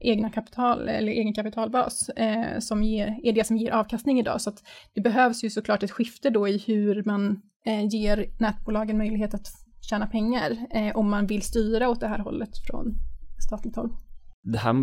[0.05, 4.41] egna kapital eller egen kapitalbas eh, som ger, är det som ger avkastning idag.
[4.41, 4.63] Så att
[4.95, 9.62] det behövs ju såklart ett skifte då i hur man eh, ger nätbolagen möjlighet att
[9.91, 12.95] tjäna pengar eh, om man vill styra åt det här hållet från
[13.47, 13.91] statligt håll.
[14.43, 14.75] Det här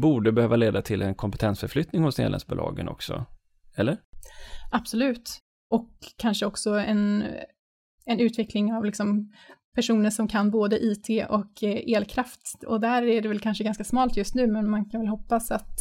[0.00, 3.26] borde behöva leda till en kompetensförflyttning hos elnätsbolagen också,
[3.76, 3.98] eller?
[4.70, 5.38] Absolut,
[5.70, 7.24] och kanske också en,
[8.04, 9.32] en utveckling av liksom
[9.74, 12.64] personer som kan både IT och eh, elkraft.
[12.66, 15.50] Och där är det väl kanske ganska smalt just nu, men man kan väl hoppas
[15.50, 15.74] att,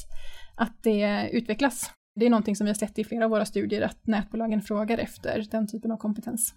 [0.55, 1.91] att det utvecklas.
[2.15, 4.97] Det är någonting som vi har sett i flera av våra studier, att nätbolagen frågar
[4.97, 6.55] efter den typen av kompetens.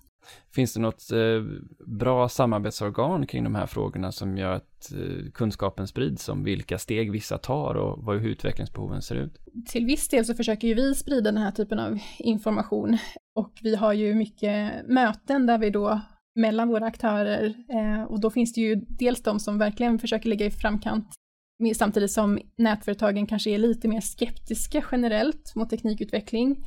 [0.55, 1.43] Finns det något eh,
[1.87, 7.13] bra samarbetsorgan kring de här frågorna som gör att eh, kunskapen sprids om vilka steg
[7.13, 9.39] vissa tar och hur utvecklingsbehoven ser ut?
[9.69, 12.99] Till viss del så försöker ju vi sprida den här typen av information
[13.35, 16.01] och vi har ju mycket möten där vi då
[16.35, 20.47] mellan våra aktörer eh, och då finns det ju dels de som verkligen försöker ligga
[20.47, 21.09] i framkant
[21.75, 26.67] samtidigt som nätföretagen kanske är lite mer skeptiska generellt mot teknikutveckling.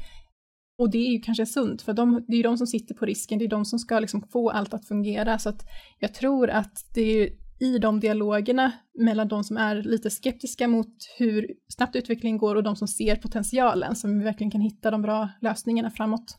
[0.82, 3.06] Och det är ju kanske sunt, för de, det är ju de som sitter på
[3.06, 5.40] risken, det är de som ska liksom få allt att fungera.
[5.40, 5.66] Så att
[6.00, 10.96] jag tror att det är i de dialogerna mellan de som är lite skeptiska mot
[11.18, 15.02] hur snabbt utvecklingen går och de som ser potentialen som vi verkligen kan hitta de
[15.02, 16.38] bra lösningarna framåt.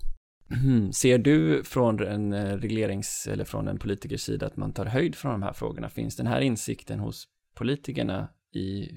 [0.64, 0.92] Mm.
[0.92, 5.14] Ser du från en eh, reglerings eller från en politikers sida att man tar höjd
[5.14, 5.88] från de här frågorna?
[5.88, 8.88] Finns den här insikten hos politikerna i,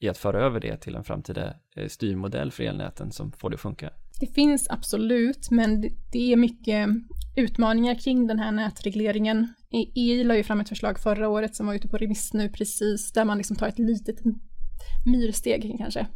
[0.00, 3.54] i att föra över det till en framtida eh, styrmodell för elnäten som får det
[3.54, 3.90] att funka?
[4.20, 5.80] Det finns absolut, men
[6.12, 6.88] det är mycket
[7.36, 9.54] utmaningar kring den här nätregleringen.
[9.70, 13.12] EI la ju fram ett förslag förra året som var ute på remiss nu precis,
[13.12, 14.16] där man liksom tar ett litet
[15.06, 16.06] myrsteg kanske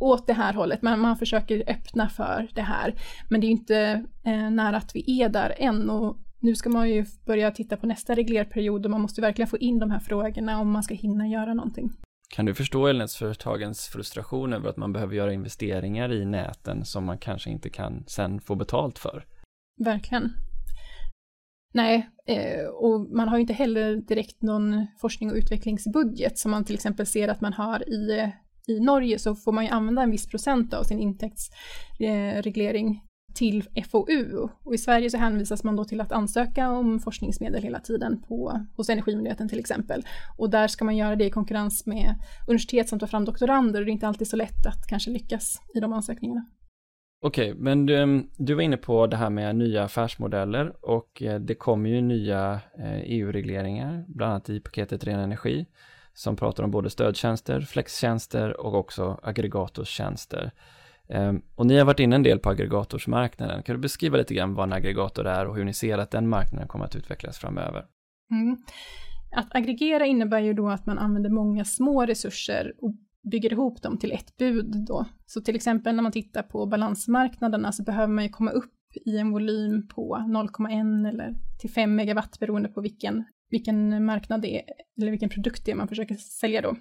[0.00, 2.94] åt det här hållet, men man försöker öppna för det här.
[3.28, 6.68] Men det är ju inte eh, nära att vi är där än och nu ska
[6.70, 10.00] man ju börja titta på nästa reglerperiod och man måste verkligen få in de här
[10.00, 11.90] frågorna om man ska hinna göra någonting.
[12.34, 17.18] Kan du förstå elnätsföretagens frustration över att man behöver göra investeringar i näten som man
[17.18, 19.26] kanske inte kan sen få betalt för?
[19.84, 20.32] Verkligen.
[21.74, 26.64] Nej, eh, och man har ju inte heller direkt någon forskning och utvecklingsbudget som man
[26.64, 28.32] till exempel ser att man har i,
[28.66, 33.02] i Norge så får man ju använda en viss procent av sin intäktsreglering
[33.34, 34.48] till FoU.
[34.62, 38.66] Och i Sverige så hänvisas man då till att ansöka om forskningsmedel hela tiden på,
[38.76, 40.02] hos Energimyndigheten till exempel.
[40.36, 42.14] Och där ska man göra det i konkurrens med
[42.48, 45.62] universitet som tar fram doktorander och det är inte alltid så lätt att kanske lyckas
[45.74, 46.46] i de ansökningarna.
[47.26, 51.22] Okej, okay, men du, ehm, du, var inne på det här med nya affärsmodeller och
[51.22, 55.66] eh, det kommer ju nya eh, e EU-regleringar, bland annat i paketet Ren Energi,
[56.14, 60.52] som pratar om både stödtjänster, flextjänster och också aggregatorstjänster.
[61.08, 63.62] Ehm, och ni har varit inne en del på aggregatorsmarknaden.
[63.62, 66.28] Kan du beskriva lite grann vad en aggregator är och hur ni ser att den
[66.28, 67.84] marknaden kommer att utvecklas framöver?
[68.30, 68.56] Mm.
[69.36, 72.94] Att aggregera innebär ju då att man använder många små resurser och
[73.30, 75.06] bygger ihop dem till ett bud då.
[75.26, 78.72] Så till exempel när man tittar på balansmarknaderna så behöver man ju komma upp
[79.04, 84.58] i en volym på 0,1 eller till 5 megawatt beroende på vilken, vilken marknad det
[84.58, 84.64] är,
[85.00, 86.76] eller vilken produkt det är man försöker sälja då.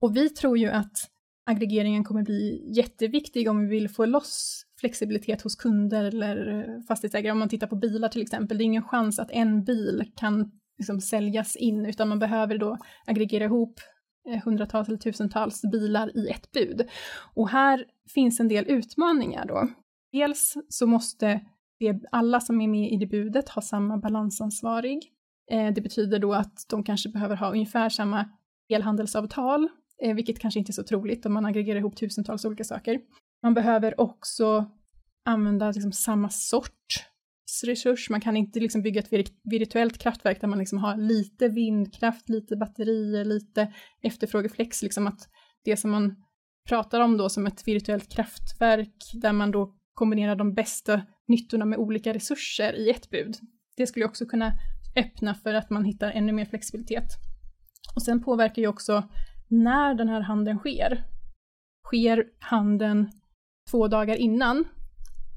[0.00, 1.11] Och vi tror ju att
[1.46, 7.32] aggregeringen kommer bli jätteviktig om vi vill få loss flexibilitet hos kunder eller eh, fastighetsägare.
[7.32, 10.50] Om man tittar på bilar till exempel, det är ingen chans att en bil kan
[10.78, 13.80] liksom säljas in, utan man behöver då aggregera ihop
[14.28, 16.88] eh, hundratals eller tusentals bilar i ett bud.
[17.34, 19.68] Och här finns en del utmaningar då.
[20.12, 21.40] Dels så måste
[21.78, 25.02] det, alla som är med i det budet ha samma balansansvarig.
[25.50, 28.28] Eh, det betyder då att de kanske behöver ha ungefär samma
[28.68, 29.68] elhandelsavtal
[30.02, 33.00] eh, vilket kanske inte är så troligt om man aggregerar ihop tusentals olika saker.
[33.42, 34.70] Man behöver också
[35.24, 37.06] använda liksom samma sorts
[37.64, 38.10] resurs.
[38.10, 42.56] Man kan inte liksom bygga ett virtuellt kraftverk där man liksom har lite vindkraft, lite
[42.56, 45.28] batterier, lite efterfrågeflex, liksom att
[45.64, 46.16] det som man
[46.68, 51.78] pratar om då som ett virtuellt kraftverk där man då kombinerar de bästa nyttorna med
[51.78, 53.36] olika resurser i ett bud.
[53.76, 54.52] Det skulle också kunna
[54.96, 57.06] öppna för att man hittar ännu mer flexibilitet.
[57.94, 59.08] Och sen påverkar ju också
[59.52, 61.04] när den här handeln sker.
[61.86, 63.10] Sker handeln
[63.70, 64.64] två dagar innan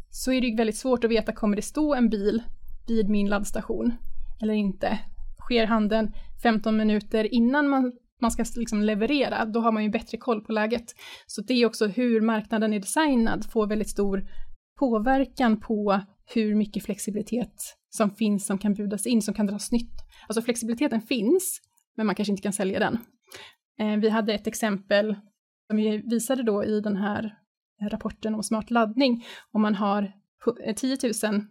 [0.10, 2.44] så är det ju väldigt svårt att veta, kommer det stå en bil
[2.88, 3.94] vid min laddstation
[4.42, 5.00] eller inte?
[5.40, 6.12] Sker handeln
[6.44, 10.52] 15 minuter innan man man ska liksom leverera, då har man ju bättre koll på
[10.52, 10.86] läget.
[11.28, 14.28] Så det är också hur marknaden är designad får väldigt stor
[14.80, 16.02] påverkan på
[16.34, 19.94] hur mycket flexibilitet som finns som kan budas in, som kan dras nytt.
[20.28, 21.62] Alltså flexibiliteten finns,
[21.98, 22.98] men man kanske inte kan sälja den.
[23.80, 25.16] Eh, vi hade ett exempel
[25.68, 27.36] som vi visade då i den här
[27.82, 30.12] rapporten om smart laddning, om man har
[30.76, 31.42] 10 000 eh,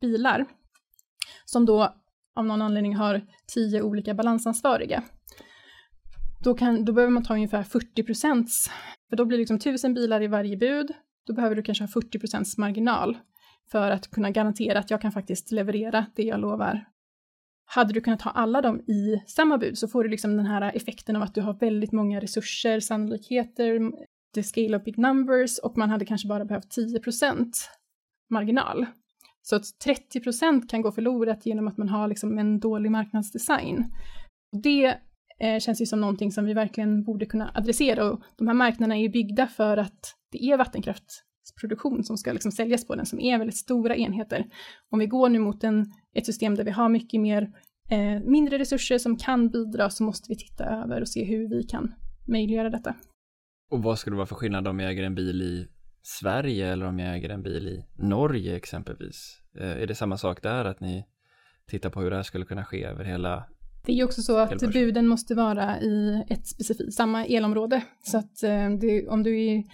[0.00, 0.46] bilar
[1.44, 1.94] som då
[2.34, 5.02] av någon anledning har 10 olika balansansvariga.
[6.44, 8.70] Då, kan, då behöver man ta ungefär 40 procents,
[9.08, 10.92] för då blir det liksom 1000 bilar i varje bud,
[11.26, 13.18] då behöver du kanske ha 40 procents marginal
[13.70, 16.84] för att kunna garantera att jag kan faktiskt leverera det jag lovar.
[17.70, 20.76] Hade du kunnat ha alla dem i samma bud så får du liksom den här
[20.76, 23.92] effekten av att du har väldigt många resurser, sannolikheter,
[24.34, 27.52] the scale of big numbers och man hade kanske bara behövt 10%
[28.30, 28.86] marginal.
[29.42, 33.84] Så att 30% kan gå förlorat genom att man har liksom en dålig marknadsdesign.
[34.62, 34.98] Det
[35.40, 38.96] eh, känns ju som någonting som vi verkligen borde kunna adressera och de här marknaderna
[38.96, 43.06] är ju byggda för att det är vattenkraft produktion som ska liksom säljas på den,
[43.06, 44.46] som är väldigt stora enheter.
[44.90, 47.42] Om vi går nu mot en, ett system där vi har mycket mer
[47.90, 51.62] eh, mindre resurser som kan bidra så måste vi titta över och se hur vi
[51.62, 51.94] kan
[52.28, 52.94] möjliggöra detta.
[53.70, 55.68] Och vad skulle det vara för skillnad om jag äger en bil i
[56.02, 59.40] Sverige eller om jag äger en bil i Norge exempelvis?
[59.60, 61.04] Eh, är det samma sak där att ni
[61.70, 63.44] tittar på hur det här skulle kunna ske över hela
[63.88, 67.82] det är ju också så att buden måste vara i ett specifikt, samma elområde.
[68.02, 69.64] Så att eh, det, om du är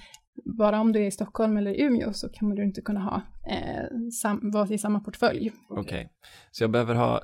[0.44, 4.10] bara om du är i Stockholm eller Umeå så kommer du inte kunna ha eh,
[4.20, 5.52] sam, vara i samma portfölj.
[5.68, 6.06] Okej, okay.
[6.50, 7.22] så jag behöver ha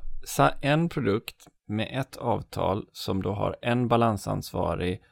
[0.61, 5.03] en produkt med ett avtal som då har en balansansvarig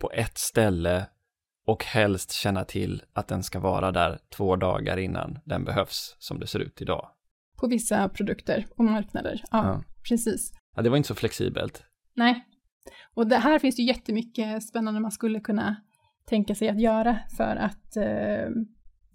[0.00, 1.06] på ett ställe
[1.66, 6.40] och helst känna till att den ska vara där två dagar innan den behövs som
[6.40, 7.10] det ser ut idag.
[7.56, 9.82] På vissa produkter och marknader, ja, ja.
[10.08, 10.52] precis.
[10.76, 11.84] Ja, det var inte så flexibelt.
[12.14, 12.44] Nej,
[13.14, 15.76] och det här finns ju jättemycket spännande man skulle kunna
[16.28, 18.50] tänka sig att göra för att eh,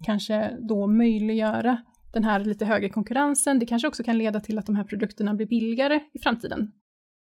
[0.04, 1.78] kanske då möjliggöra
[2.12, 3.58] den här lite högre konkurrensen.
[3.58, 6.72] Det kanske också kan leda till att de här produkterna blir billigare i framtiden.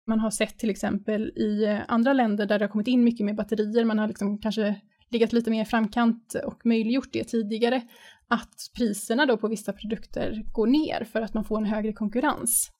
[0.06, 3.26] Man har sett till exempel i eh, andra länder där det har kommit in mycket
[3.26, 7.82] mer batterier, man har liksom kanske legat lite mer i framkant och möjliggjort det tidigare,
[8.28, 12.70] att priserna då på vissa produkter går ner för att man får en högre konkurrens.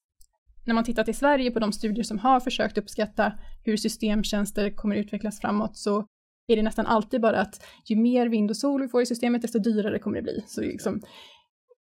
[0.66, 3.32] När man tittar till Sverige på de studier som har försökt uppskatta
[3.64, 6.06] hur systemtjänster kommer utvecklas framåt så
[6.46, 9.42] är det nästan alltid bara att ju mer vind och sol vi får i systemet,
[9.42, 10.44] desto dyrare kommer det bli.
[10.46, 11.00] Så liksom,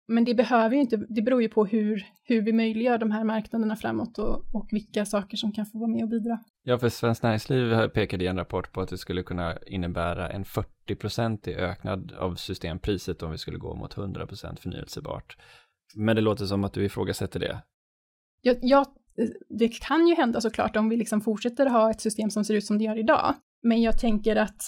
[0.08, 3.24] men det behöver ju inte, det beror ju på hur, hur vi möjliggör de här
[3.24, 6.40] marknaderna framåt och, och vilka saker som kan få vara med och bidra.
[6.64, 10.46] Ja, för Svenskt Näringsliv pekade i en rapport på att det skulle kunna innebära en
[10.46, 15.38] 40 i öknad av systempriset om vi skulle gå mot 100% förnyelsebart.
[15.96, 17.62] Men det låter som att du ifrågasätter det.
[18.42, 18.86] Ja, ja,
[19.50, 22.66] det kan ju hända såklart om vi liksom fortsätter ha ett system som ser ut
[22.66, 23.36] som det gör idag.
[23.64, 24.62] Men jag tänker att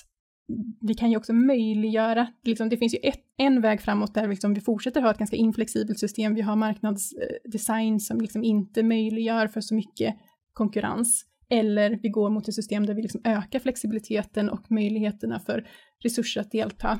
[0.81, 4.53] vi kan ju också möjliggöra, liksom, det finns ju ett, en väg framåt där liksom
[4.53, 9.47] vi fortsätter ha ett ganska inflexibelt system, vi har marknadsdesign eh, som liksom inte möjliggör
[9.47, 10.15] för så mycket
[10.53, 15.67] konkurrens, eller vi går mot ett system där vi liksom ökar flexibiliteten och möjligheterna för
[16.03, 16.99] resurser att delta.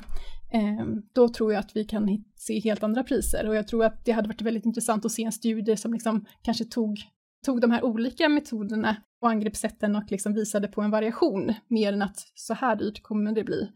[0.52, 3.48] Eh, då tror jag att vi kan se helt andra priser.
[3.48, 6.24] Och jag tror att det hade varit väldigt intressant att se en studie som liksom
[6.42, 6.98] kanske tog
[7.44, 12.02] tog de här olika metoderna och angreppssätten och liksom visade på en variation mer än
[12.02, 13.70] att så här dyrt kommer det bli.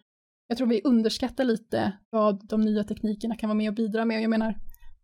[0.46, 4.22] Jag tror vi underskattar lite vad de nya teknikerna kan vara med och bidra med.
[4.22, 4.54] Jag menar,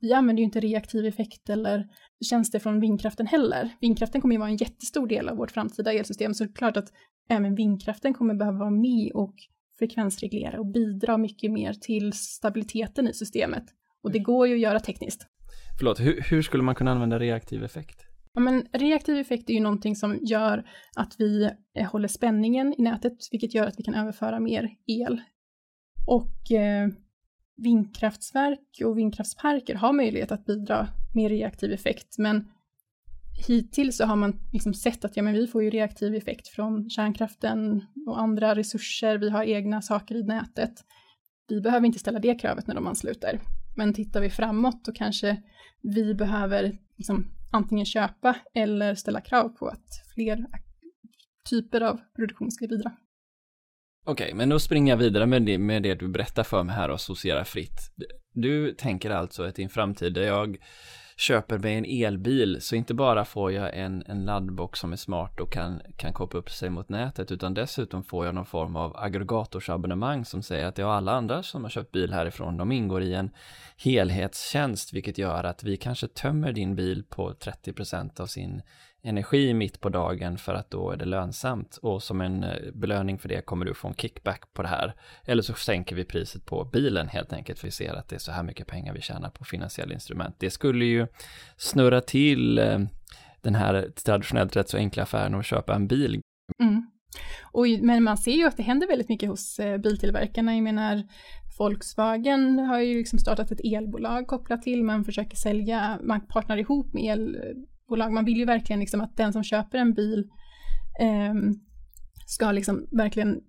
[0.00, 1.88] vi använder ju inte reaktiv effekt eller
[2.30, 3.70] tjänster från vindkraften heller.
[3.80, 6.76] Vindkraften kommer ju vara en jättestor del av vårt framtida elsystem, så det är klart
[6.76, 6.92] att
[7.28, 9.34] även vindkraften kommer behöva vara med och
[9.78, 13.64] frekvensreglera och bidra mycket mer till stabiliteten i systemet.
[14.02, 15.26] Och det går ju att göra tekniskt.
[15.78, 18.03] Förlåt, hur, hur skulle man kunna använda reaktiv effekt?
[18.34, 22.82] Ja, men reaktiv effekt är ju någonting som gör att vi eh, håller spänningen i
[22.82, 25.20] nätet, vilket gör att vi kan överföra mer el.
[26.06, 26.88] Och eh,
[27.56, 32.48] vindkraftsverk och vindkraftsparker har möjlighet att bidra med reaktiv effekt, men
[33.46, 36.90] hittills så har man liksom sett att ja, men vi får ju reaktiv effekt från
[36.90, 40.84] kärnkraften och andra resurser, vi har egna saker i nätet.
[41.48, 43.40] Vi behöver inte ställa det kravet när de ansluter.
[43.76, 45.42] Men tittar vi framåt då kanske
[45.82, 50.46] vi behöver liksom antingen köpa eller ställa krav på att fler
[51.50, 52.92] typer av produktion ska bidra.
[54.06, 56.76] Okej, okay, men då springer jag vidare med det, med det du berättar för mig
[56.76, 57.92] här och associerar fritt.
[58.32, 60.56] Du tänker alltså att i en framtid där jag
[61.16, 65.40] köper mig en elbil så inte bara får jag en, en laddbox som är smart
[65.40, 68.96] och kan, kan koppla upp sig mot nätet utan dessutom får jag någon form av
[68.96, 72.56] aggregatorsabonnemang som säger att jag alla andra som har köpt bil härifrån.
[72.56, 73.30] De ingår i en
[73.76, 78.62] helhetstjänst vilket gör att vi kanske tömmer din bil på 30% av sin
[79.04, 83.18] energi mitt på dagen för att då är det lönsamt och som en eh, belöning
[83.18, 84.94] för det kommer du få en kickback på det här.
[85.24, 88.20] Eller så sänker vi priset på bilen helt enkelt för vi ser att det är
[88.20, 90.34] så här mycket pengar vi tjänar på finansiella instrument.
[90.38, 91.06] Det skulle ju
[91.56, 92.78] snurra till eh,
[93.40, 96.20] den här traditionellt rätt så enkla affären att köpa en bil.
[96.62, 96.90] Mm.
[97.52, 100.54] Och, men man ser ju att det händer väldigt mycket hos eh, biltillverkarna.
[100.54, 101.02] Jag menar,
[101.58, 106.92] Volkswagen har ju liksom startat ett elbolag kopplat till, man försöker sälja, man partnerar ihop
[106.92, 107.36] med el
[107.88, 108.12] bolag.
[108.12, 110.28] Man vill ju verkligen liksom att den som köper en bil
[111.00, 111.34] eh,
[112.26, 113.40] ska liksom verkligen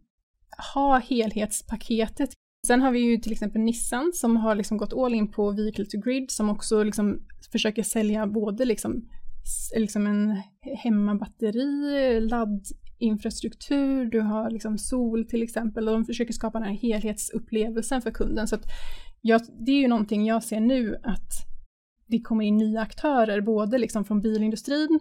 [0.74, 2.30] ha helhetspaketet.
[2.68, 5.86] Sen har vi ju till exempel Nissan som har liksom gått all in på vehicle
[5.86, 7.20] to grid som också liksom
[7.52, 9.10] försöker sälja både liksom,
[9.76, 10.42] liksom en
[10.84, 18.02] hemmabatteri, laddinfrastruktur, du har liksom sol till exempel och de försöker skapa den här helhetsupplevelsen
[18.02, 18.48] för kunden.
[18.48, 18.66] Så att
[19.22, 21.55] jag, det är ju någonting jag ser nu att
[22.08, 25.00] det kommer in nya aktörer, både liksom från bilindustrin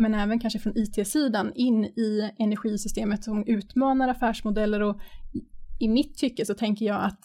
[0.00, 5.00] men även kanske från IT-sidan in i energisystemet som utmanar affärsmodeller och
[5.80, 7.20] i mitt tycke så tänker jag att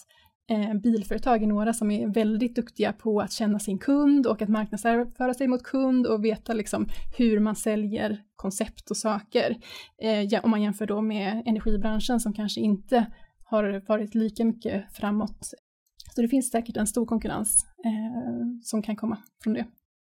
[0.50, 4.50] eh, bilföretag är några som är väldigt duktiga på att känna sin kund och att
[4.50, 9.58] marknadsföra sig mot kund och veta liksom hur man säljer koncept och saker.
[10.02, 13.06] Eh, om man jämför då med energibranschen som kanske inte
[13.46, 15.54] har varit lika mycket framåt.
[16.16, 19.66] Så det finns säkert en stor konkurrens eh, som kan komma från det.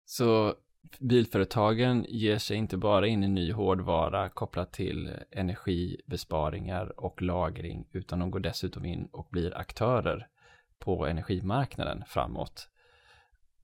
[0.06, 0.54] Så
[1.00, 8.20] bilföretagen ger sig inte bara in i ny hårdvara kopplat till energibesparingar och lagring, utan
[8.20, 10.28] de går dessutom in och blir aktörer
[10.80, 12.70] på energimarknaden framåt.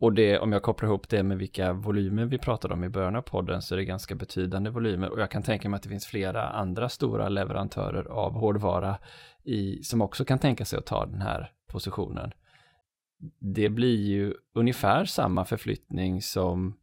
[0.03, 3.15] Och det, om jag kopplar ihop det med vilka volymer vi pratade om i början
[3.15, 5.89] av podden så är det ganska betydande volymer och jag kan tänka mig att det
[5.89, 8.97] finns flera andra stora leverantörer av hårdvara
[9.43, 12.31] i, som också kan tänka sig att ta den här positionen.
[13.39, 16.77] Det blir ju ungefär samma förflyttning som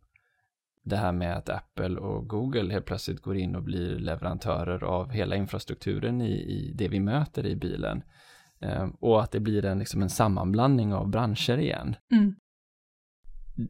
[0.85, 5.11] det här med att Apple och Google helt plötsligt går in och blir leverantörer av
[5.11, 8.03] hela infrastrukturen i, i det vi möter i bilen.
[8.61, 11.97] Ehm, och att det blir en, liksom en sammanblandning av branscher igen.
[12.13, 12.35] Mm.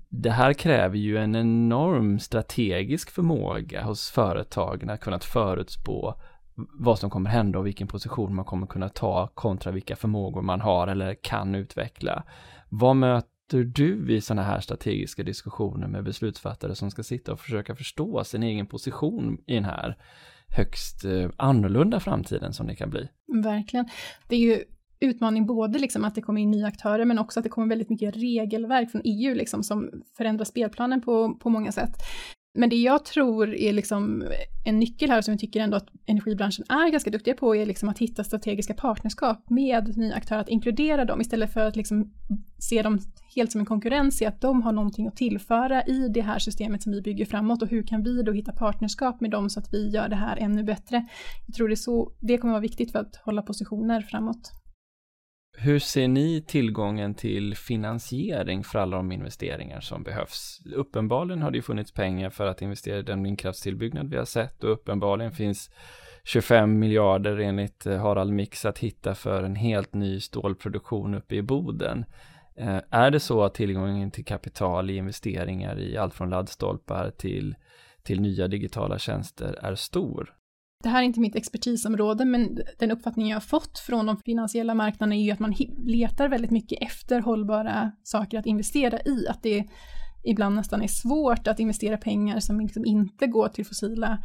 [0.08, 6.14] Det här kräver ju en enorm strategisk förmåga hos företagen att kunna förutspå
[6.54, 10.60] vad som kommer hända och vilken position man kommer kunna ta kontra vilka förmågor man
[10.60, 12.24] har eller kan utveckla.
[12.68, 17.76] Vad möter du i sådana här strategiska diskussioner med beslutsfattare som ska sitta och försöka
[17.76, 19.96] förstå sin egen position i den här
[20.48, 23.08] högst eh, annorlunda framtiden som det kan bli?
[23.42, 23.88] Verkligen.
[24.28, 24.64] Det är ju
[25.00, 27.90] utmaning både liksom att det kommer in nya aktörer men också att det kommer väldigt
[27.90, 31.96] mycket regelverk från EU liksom som förändrar spelplanen på, på många sätt.
[32.54, 34.24] Men det jag tror är liksom
[34.64, 37.88] en nyckel här som jag tycker ändå att energibranschen är ganska duktiga på är liksom
[37.88, 42.12] att hitta strategiska partnerskap med nya aktörer, att inkludera dem istället för att liksom
[42.58, 42.98] se dem
[43.36, 46.82] helt som en konkurrens se att de har någonting att tillföra i det här systemet
[46.82, 49.72] som vi bygger framåt och hur kan vi då hitta partnerskap med dem så att
[49.74, 51.06] vi gör det här ännu bättre.
[51.46, 54.59] Jag tror det, är så, det kommer vara viktigt för att hålla positioner framåt.
[55.52, 60.60] Hur ser ni tillgången till finansiering för alla de investeringar som behövs?
[60.74, 64.64] Uppenbarligen har det ju funnits pengar för att investera i den vindkraftstillbyggnad vi har sett
[64.64, 65.70] och uppenbarligen finns
[66.24, 71.42] 25 miljarder enligt eh, Harald Mix att hitta för en helt ny stålproduktion uppe i
[71.42, 72.04] Boden.
[72.56, 77.54] Eh, är det så att tillgången till kapital i investeringar i allt från laddstolpar till,
[78.02, 80.34] till nya digitala tjänster är stor?
[80.82, 84.74] Det här är inte mitt expertisområde, men den uppfattning jag har fått från de finansiella
[84.74, 85.54] marknaderna är ju att man
[85.86, 89.68] letar väldigt mycket efter hållbara saker att investera i, att det
[90.24, 94.18] ibland nästan är svårt att investera pengar som liksom inte går till fossila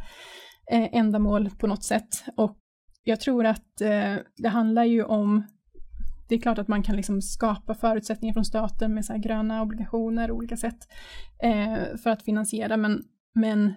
[0.72, 2.24] eh, ändamål på något sätt.
[2.36, 2.56] Och
[3.04, 5.42] jag tror att eh, det handlar ju om
[6.28, 10.30] det är klart att man kan liksom skapa förutsättningar från staten med så gröna obligationer
[10.30, 10.78] och olika sätt
[11.42, 13.02] eh, för att finansiera, men,
[13.34, 13.74] men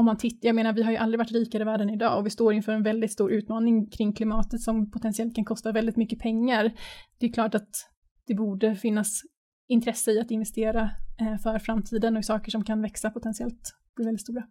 [0.00, 2.26] om man tittar, jag menar vi har ju aldrig varit rikare i världen idag och
[2.26, 6.18] vi står inför en väldigt stor utmaning kring klimatet som potentiellt kan kosta väldigt mycket
[6.18, 6.72] pengar.
[7.18, 7.68] Det är klart att
[8.26, 9.22] det borde finnas
[9.68, 10.90] intresse i att investera
[11.20, 14.42] eh, för framtiden och i saker som kan växa potentiellt bli väldigt stora.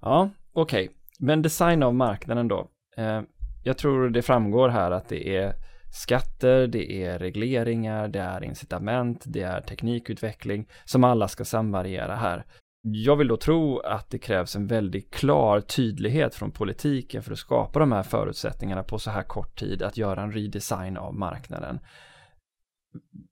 [0.00, 0.84] Ja, okej.
[0.84, 0.96] Okay.
[1.18, 2.70] Men design av marknaden då.
[2.96, 3.22] Eh,
[3.64, 5.52] jag tror det framgår här att det är
[5.92, 12.44] skatter, det är regleringar, det är incitament, det är teknikutveckling som alla ska samvariera här.
[12.88, 17.38] Jag vill då tro att det krävs en väldigt klar tydlighet från politiken för att
[17.38, 21.78] skapa de här förutsättningarna på så här kort tid att göra en redesign av marknaden.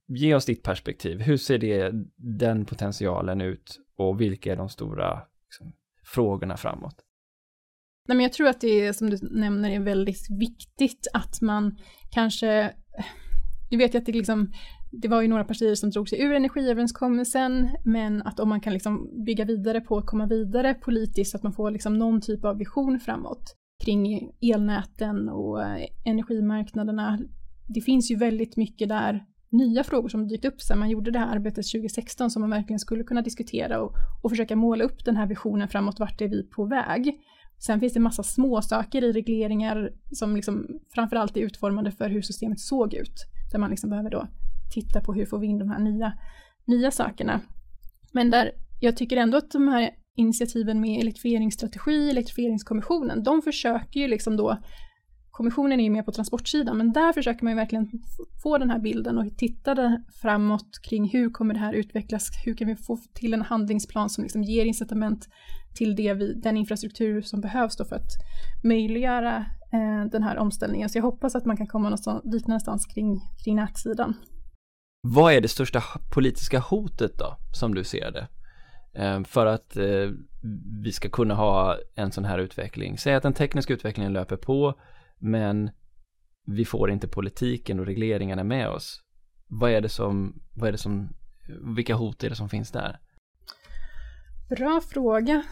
[0.07, 1.21] Ge oss ditt perspektiv.
[1.21, 6.95] Hur ser det, den potentialen ut och vilka är de stora liksom, frågorna framåt?
[8.07, 11.77] Nej, men jag tror att det är, som du nämner är väldigt viktigt att man
[12.11, 12.73] kanske,
[13.69, 14.51] du vet ju att det liksom
[15.01, 18.73] det var ju några partier som drog sig ur energiöverenskommelsen, men att om man kan
[18.73, 22.45] liksom bygga vidare på att komma vidare politiskt, så att man får liksom någon typ
[22.45, 27.19] av vision framåt kring elnäten och eh, energimarknaderna.
[27.67, 31.19] Det finns ju väldigt mycket där nya frågor som dykt upp sen man gjorde det
[31.19, 33.93] här arbetet 2016 som man verkligen skulle kunna diskutera och,
[34.23, 37.19] och försöka måla upp den här visionen framåt, vart är vi på väg?
[37.59, 42.21] Sen finns det massa små saker i regleringar som liksom framförallt är utformade för hur
[42.21, 43.15] systemet såg ut,
[43.51, 44.27] där man liksom behöver då
[44.73, 46.13] titta på hur får vi in de här nya,
[46.65, 47.41] nya sakerna.
[48.13, 54.07] Men där jag tycker ändå att de här initiativen med elektrifieringsstrategi, elektrifieringskommissionen, de försöker ju
[54.07, 54.57] liksom då
[55.37, 57.89] Kommissionen är ju mer på transportsidan, men där försöker man ju verkligen
[58.43, 62.67] få den här bilden och titta framåt kring hur kommer det här utvecklas, hur kan
[62.67, 65.27] vi få till en handlingsplan som liksom ger incitament
[65.77, 68.11] till det vi, den infrastruktur som behövs då för att
[68.63, 69.37] möjliggöra
[69.73, 70.89] eh, den här omställningen.
[70.89, 74.13] Så jag hoppas att man kan komma någonstans, dit någonstans kring, kring nätsidan.
[75.07, 78.27] Vad är det största politiska hotet då, som du ser det?
[78.93, 80.09] Ehm, för att eh,
[80.83, 82.97] vi ska kunna ha en sån här utveckling.
[82.97, 84.79] Säg att den tekniska utvecklingen löper på,
[85.17, 85.69] men
[86.47, 89.01] vi får inte politiken och regleringarna med oss.
[89.47, 91.15] Vad är det som, vad är det som,
[91.75, 92.99] vilka hot är det som finns där?
[94.49, 95.43] Bra fråga.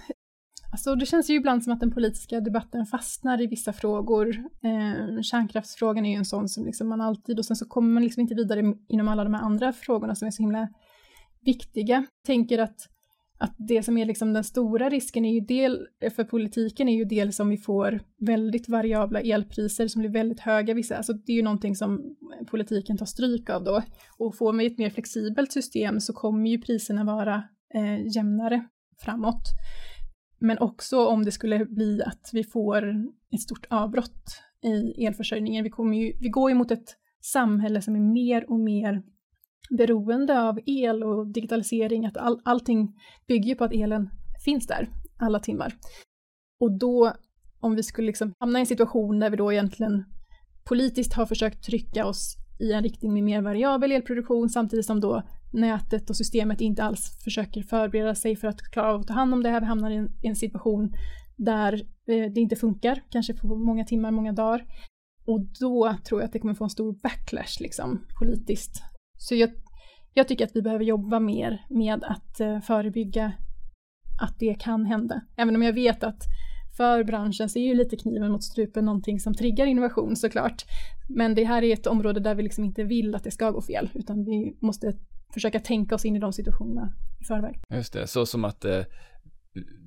[0.73, 4.29] Alltså det känns ju ibland som att den politiska debatten fastnar i vissa frågor.
[4.63, 8.03] Eh, kärnkraftsfrågan är ju en sån som liksom man alltid, och sen så kommer man
[8.03, 10.67] liksom inte vidare inom alla de här andra frågorna som är så himla
[11.41, 11.95] viktiga.
[11.95, 12.77] Jag tänker att
[13.37, 17.05] att det som är liksom den stora risken är ju del, för politiken är ju
[17.05, 21.35] del som vi får väldigt variabla elpriser som blir väldigt höga vissa, alltså det är
[21.35, 22.15] ju någonting som
[22.47, 23.81] politiken tar stryk av då.
[24.17, 27.43] Och får vi ett mer flexibelt system så kommer ju priserna vara
[27.75, 28.67] eh, jämnare
[29.01, 29.43] framåt.
[30.43, 32.83] Men också om det skulle bli att vi får
[33.31, 35.63] ett stort avbrott i elförsörjningen.
[35.63, 39.03] Vi, kommer ju, vi går ju mot ett samhälle som är mer och mer
[39.77, 42.95] beroende av el och digitalisering, att all, allting
[43.27, 44.09] bygger på att elen
[44.45, 44.89] finns där
[45.19, 45.73] alla timmar.
[46.59, 47.13] Och då,
[47.59, 50.05] om vi skulle liksom hamna i en situation där vi då egentligen
[50.63, 55.23] politiskt har försökt trycka oss i en riktning med mer variabel elproduktion samtidigt som då
[55.53, 59.33] nätet och systemet inte alls försöker förbereda sig för att klara av att ta hand
[59.33, 59.59] om det här.
[59.59, 60.93] Vi hamnar i en, i en situation
[61.35, 61.73] där
[62.07, 64.65] eh, det inte funkar, kanske på många timmar, många dagar.
[65.25, 68.83] Och då tror jag att det kommer få en stor backlash liksom, politiskt
[69.23, 69.49] så jag,
[70.13, 73.31] jag tycker att vi behöver jobba mer med att eh, förebygga
[74.21, 75.21] att det kan hända.
[75.37, 76.23] Även om jag vet att
[76.77, 80.65] för branschen så är ju lite kniven mot strupen någonting som triggar innovation såklart.
[81.09, 83.61] Men det här är ett område där vi liksom inte vill att det ska gå
[83.61, 84.93] fel, utan vi måste
[85.33, 87.61] försöka tänka oss in i de situationerna i förväg.
[87.69, 88.81] Just det, så som att eh,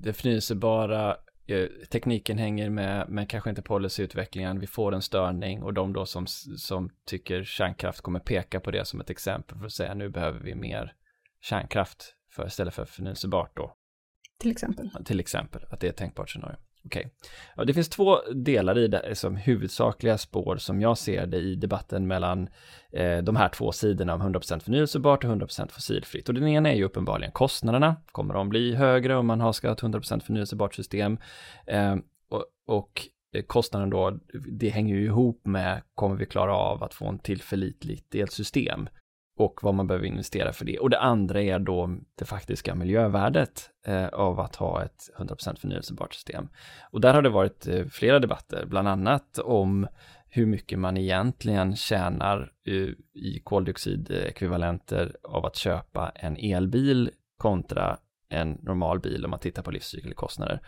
[0.02, 1.16] det förnyelsebara
[1.48, 4.60] Eh, tekniken hänger med, men kanske inte policyutvecklingen.
[4.60, 6.26] Vi får en störning och de då som,
[6.56, 10.40] som tycker kärnkraft kommer peka på det som ett exempel för att säga nu behöver
[10.40, 10.92] vi mer
[11.40, 13.76] kärnkraft för, istället för förnyelsebart då.
[14.38, 14.90] Till exempel.
[15.04, 16.56] Till exempel, att det är ett tänkbart scenario.
[16.86, 17.00] Okej.
[17.00, 17.10] Okay.
[17.56, 21.54] Ja, det finns två delar i det som huvudsakliga spår som jag ser det i
[21.54, 22.48] debatten mellan
[22.92, 26.28] eh, de här två sidorna om 100% förnyelsebart och 100% fossilfritt.
[26.28, 27.96] Och den ena är ju uppenbarligen kostnaderna.
[28.12, 31.18] Kommer de bli högre om man har ska ha ett 100% förnyelsebart system?
[31.66, 31.96] Eh,
[32.28, 36.94] och, och eh, kostnaden då, det hänger ju ihop med, kommer vi klara av att
[36.94, 38.88] få en tillförlitligt elsystem?
[39.36, 40.78] Och vad man behöver investera för det.
[40.78, 46.14] Och det andra är då det faktiska miljövärdet eh, av att ha ett 100% förnyelsebart
[46.14, 46.48] system.
[46.90, 49.86] Och där har det varit eh, flera debatter, bland annat om
[50.28, 58.50] hur mycket man egentligen tjänar uh, i koldioxidekvivalenter av att köpa en elbil kontra en
[58.62, 60.60] normal bil om man tittar på livscykelkostnader.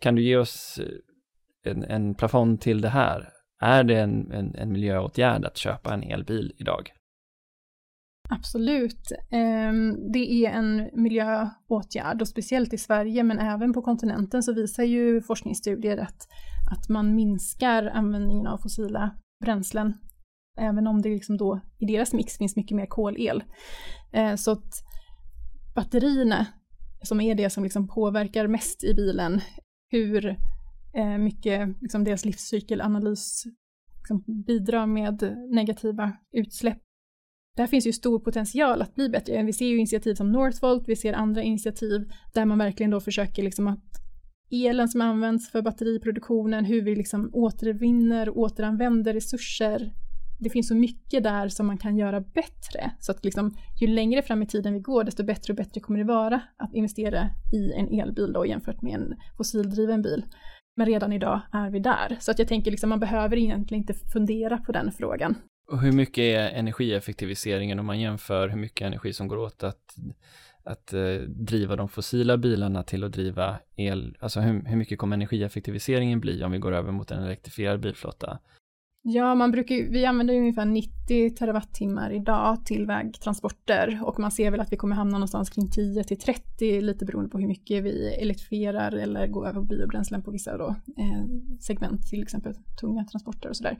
[0.00, 3.28] Kan du ge oss eh, en, en plafond till det här?
[3.60, 6.92] Är det en, en, en miljöåtgärd att köpa en elbil idag?
[8.28, 9.12] Absolut.
[9.30, 14.84] Ehm, det är en miljöåtgärd och speciellt i Sverige men även på kontinenten så visar
[14.84, 16.28] ju forskningsstudier att,
[16.70, 19.10] att man minskar användningen av fossila
[19.44, 19.94] bränslen
[20.58, 23.44] även om det liksom då i deras mix finns mycket mer kolel.
[24.12, 24.82] Ehm, så att
[25.74, 26.46] batterierna
[27.02, 29.40] som är det som liksom påverkar mest i bilen,
[29.90, 30.26] hur
[30.94, 33.44] eh, mycket liksom deras livscykelanalys
[33.98, 36.85] liksom bidrar med negativa utsläpp
[37.56, 39.42] där finns ju stor potential att bli bättre.
[39.42, 43.42] Vi ser ju initiativ som Northvolt, vi ser andra initiativ där man verkligen då försöker
[43.42, 44.06] liksom att
[44.50, 49.92] elen som används för batteriproduktionen, hur vi liksom återvinner och återanvänder resurser.
[50.38, 52.90] Det finns så mycket där som man kan göra bättre.
[53.00, 55.98] Så att liksom, ju längre fram i tiden vi går, desto bättre och bättre kommer
[55.98, 60.24] det vara att investera i en elbil då, jämfört med en fossildriven bil.
[60.76, 62.16] Men redan idag är vi där.
[62.20, 65.34] Så att jag tänker liksom man behöver egentligen inte fundera på den frågan.
[65.66, 69.96] Och hur mycket är energieffektiviseringen om man jämför hur mycket energi som går åt att,
[70.64, 75.16] att eh, driva de fossila bilarna till att driva el, alltså hur, hur mycket kommer
[75.16, 78.38] energieffektiviseringen bli om vi går över mot en elektrifierad bilflotta?
[79.08, 84.60] Ja, man brukar, vi använder ungefär 90 terawattimmar idag till vägtransporter och man ser väl
[84.60, 88.14] att vi kommer hamna någonstans kring 10 till 30 lite beroende på hur mycket vi
[88.14, 91.24] elektrifierar eller går över på biobränslen på vissa då, eh,
[91.60, 93.78] segment, till exempel tunga transporter och sådär.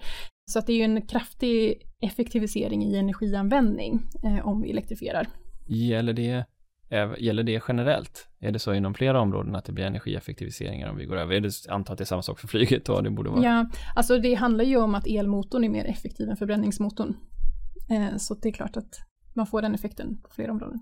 [0.51, 5.29] Så att det är ju en kraftig effektivisering i energianvändning eh, om vi elektrifierar.
[5.67, 6.45] Gäller det
[6.89, 8.29] Eh, gäller det generellt?
[8.41, 11.35] Är det så inom flera områden att det blir energieffektiviseringar om vi går över?
[11.35, 13.01] Är det, antar att det är samma sak för flyget då?
[13.01, 13.45] Det borde vara.
[13.45, 17.17] Ja, alltså det handlar ju om att elmotorn är mer effektiv än förbränningsmotorn.
[17.91, 19.01] Eh, så det är klart att
[19.35, 20.81] man får den effekten på flera områden.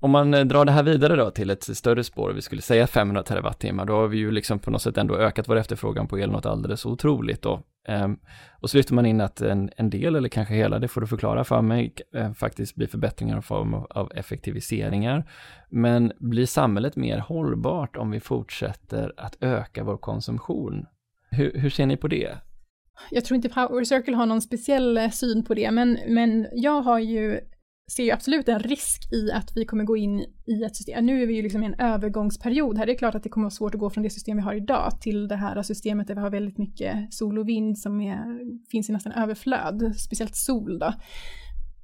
[0.00, 2.86] Om man eh, drar det här vidare då till ett större spår, vi skulle säga
[2.86, 6.18] 500 terawattimmar, då har vi ju liksom på något sätt ändå ökat vår efterfrågan på
[6.18, 7.62] el något alldeles otroligt då.
[7.88, 8.18] Ehm,
[8.60, 11.06] och så lyfter man in att en, en, del, eller kanske hela, det får du
[11.06, 15.30] förklara för mig, eh, faktiskt blir förbättringar i form av, av, effektiviseringar.
[15.70, 20.86] Men blir samhället mer hållbart om vi fortsätter att öka vår konsumtion?
[21.30, 22.38] Hur, hur ser ni på det?
[23.10, 26.82] Jag tror inte Power Circle har någon speciell eh, syn på det, men, men jag
[26.82, 27.40] har ju
[27.92, 31.06] ser ju absolut en risk i att vi kommer gå in i ett system.
[31.06, 32.86] Nu är vi ju liksom i en övergångsperiod här.
[32.86, 34.54] Det är klart att det kommer vara svårt att gå från det system vi har
[34.54, 38.40] idag till det här systemet där vi har väldigt mycket sol och vind som är,
[38.70, 40.94] finns i nästan överflöd, speciellt sol då.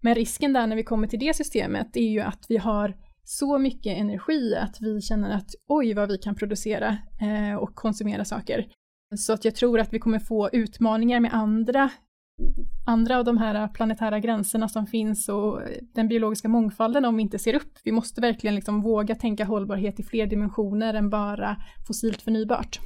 [0.00, 3.58] Men risken där när vi kommer till det systemet är ju att vi har så
[3.58, 8.66] mycket energi att vi känner att oj vad vi kan producera eh, och konsumera saker.
[9.16, 11.90] Så att jag tror att vi kommer få utmaningar med andra
[12.86, 15.60] andra av de här planetära gränserna som finns och
[15.94, 17.78] den biologiska mångfalden om vi inte ser upp.
[17.84, 21.56] Vi måste verkligen liksom våga tänka hållbarhet i fler dimensioner än bara
[21.86, 22.80] fossilt förnybart.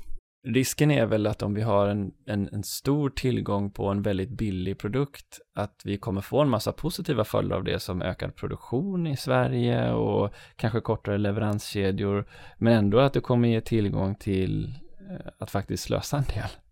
[0.47, 4.30] Risken är väl att om vi har en, en, en, stor tillgång på en väldigt
[4.30, 9.07] billig produkt, att vi kommer få en massa positiva följder av det som ökad produktion
[9.07, 12.28] i Sverige och kanske kortare leveranskedjor,
[12.59, 14.64] men ändå att det kommer ge tillgång till
[15.11, 16.64] eh, att faktiskt slösa en del.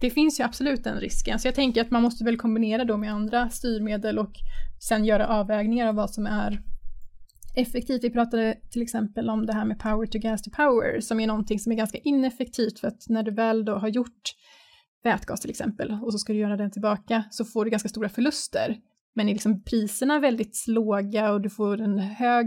[0.00, 2.96] Det finns ju absolut den risken, så jag tänker att man måste väl kombinera då
[2.96, 4.32] med andra styrmedel och
[4.88, 6.62] sen göra avvägningar av vad som är
[7.54, 8.04] effektivt.
[8.04, 11.26] Vi pratade till exempel om det här med power to gas to power som är
[11.26, 14.34] någonting som är ganska ineffektivt för att när du väl då har gjort
[15.04, 18.08] vätgas till exempel och så ska du göra den tillbaka så får du ganska stora
[18.08, 18.76] förluster.
[19.14, 22.46] Men är liksom priserna väldigt låga och du får en hög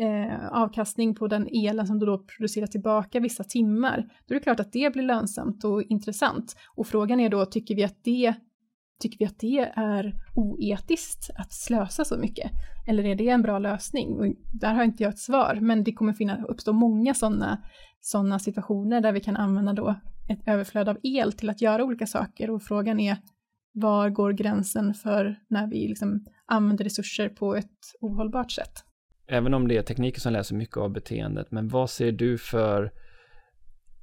[0.00, 4.42] eh, avkastning på den elen som du då producerar tillbaka vissa timmar, då är det
[4.42, 6.56] klart att det blir lönsamt och intressant.
[6.76, 8.34] Och frågan är då, tycker vi att det
[9.00, 12.50] Tycker vi att det är oetiskt att slösa så mycket?
[12.86, 14.18] Eller är det en bra lösning?
[14.18, 17.62] Och där har inte jag ett svar, men det kommer finna, uppstå många sådana
[18.00, 19.94] såna situationer där vi kan använda då
[20.28, 23.16] ett överflöd av el till att göra olika saker och frågan är
[23.72, 28.83] var går gränsen för när vi liksom använder resurser på ett ohållbart sätt?
[29.26, 32.92] Även om det är tekniken som läser mycket av beteendet, men vad ser du för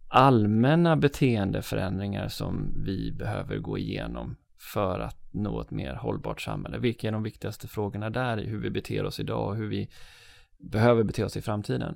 [0.07, 4.35] allmänna beteendeförändringar som vi behöver gå igenom
[4.73, 6.77] för att nå ett mer hållbart samhälle?
[6.77, 9.89] Vilka är de viktigaste frågorna där i hur vi beter oss idag och hur vi
[10.59, 11.95] behöver bete oss i framtiden?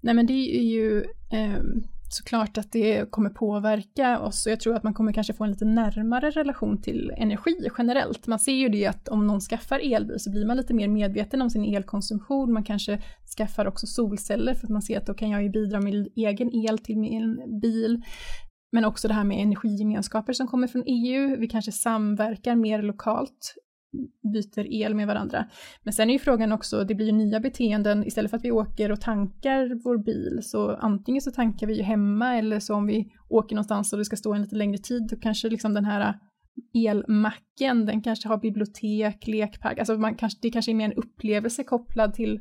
[0.00, 1.00] Nej men det är ju
[1.32, 1.62] eh,
[2.12, 5.50] såklart att det kommer påverka oss och jag tror att man kommer kanske få en
[5.50, 8.26] lite närmare relation till energi generellt.
[8.26, 11.42] Man ser ju det att om någon skaffar elbil så blir man lite mer medveten
[11.42, 12.52] om sin elkonsumtion.
[12.52, 13.02] Man kanske
[13.36, 16.54] skaffar också solceller för att man ser att då kan jag ju bidra med egen
[16.54, 18.02] el till min bil.
[18.72, 21.36] Men också det här med energigemenskaper som kommer från EU.
[21.36, 23.54] Vi kanske samverkar mer lokalt
[24.32, 25.44] byter el med varandra.
[25.82, 28.50] Men sen är ju frågan också, det blir ju nya beteenden, istället för att vi
[28.50, 32.86] åker och tankar vår bil, så antingen så tankar vi ju hemma eller så om
[32.86, 35.84] vi åker någonstans och det ska stå en lite längre tid, då kanske liksom den
[35.84, 36.18] här
[36.74, 41.64] elmacken, den kanske har bibliotek, lekpark, alltså man kanske, det kanske är mer en upplevelse
[41.64, 42.40] kopplad till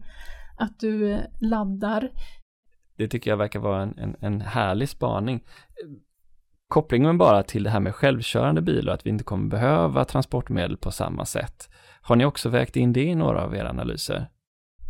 [0.60, 2.12] att du eh, laddar.
[2.98, 5.44] Det tycker jag verkar vara en, en, en härlig spaning
[6.72, 10.92] kopplingen bara till det här med självkörande bilar, att vi inte kommer behöva transportmedel på
[10.92, 11.70] samma sätt.
[12.02, 14.28] Har ni också vägt in det i några av era analyser?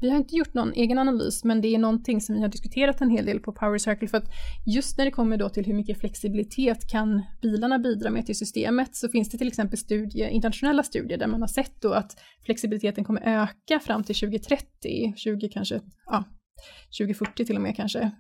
[0.02, 3.02] Vi har inte gjort någon egen analys, men det är någonting som vi har diskuterat
[3.02, 4.30] en hel del på Power Circle, för att
[4.66, 8.96] just när det kommer då till hur mycket flexibilitet kan bilarna bidra med till systemet,
[8.96, 12.12] så finns det till exempel studier, internationella studier där man har sett då att
[12.46, 16.24] flexibiliteten kommer öka fram till 2030, 20 kanske, ja,
[17.00, 18.12] 2040 till och med kanske,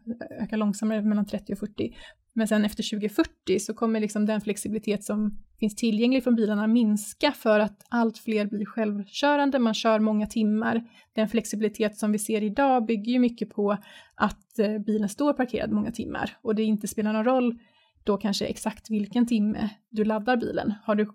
[0.42, 1.96] öka långsammare mellan 30 och 40.
[2.34, 7.32] Men sen efter 2040 så kommer liksom den flexibilitet som finns tillgänglig från bilarna minska
[7.32, 10.84] för att allt fler blir självkörande, man kör många timmar.
[11.14, 13.78] Den flexibilitet som vi ser idag bygger ju mycket på
[14.16, 17.60] att eh, bilen står parkerad många timmar och det inte spelar någon roll
[18.04, 20.74] då kanske exakt vilken timme du laddar bilen.
[20.84, 21.08] Har du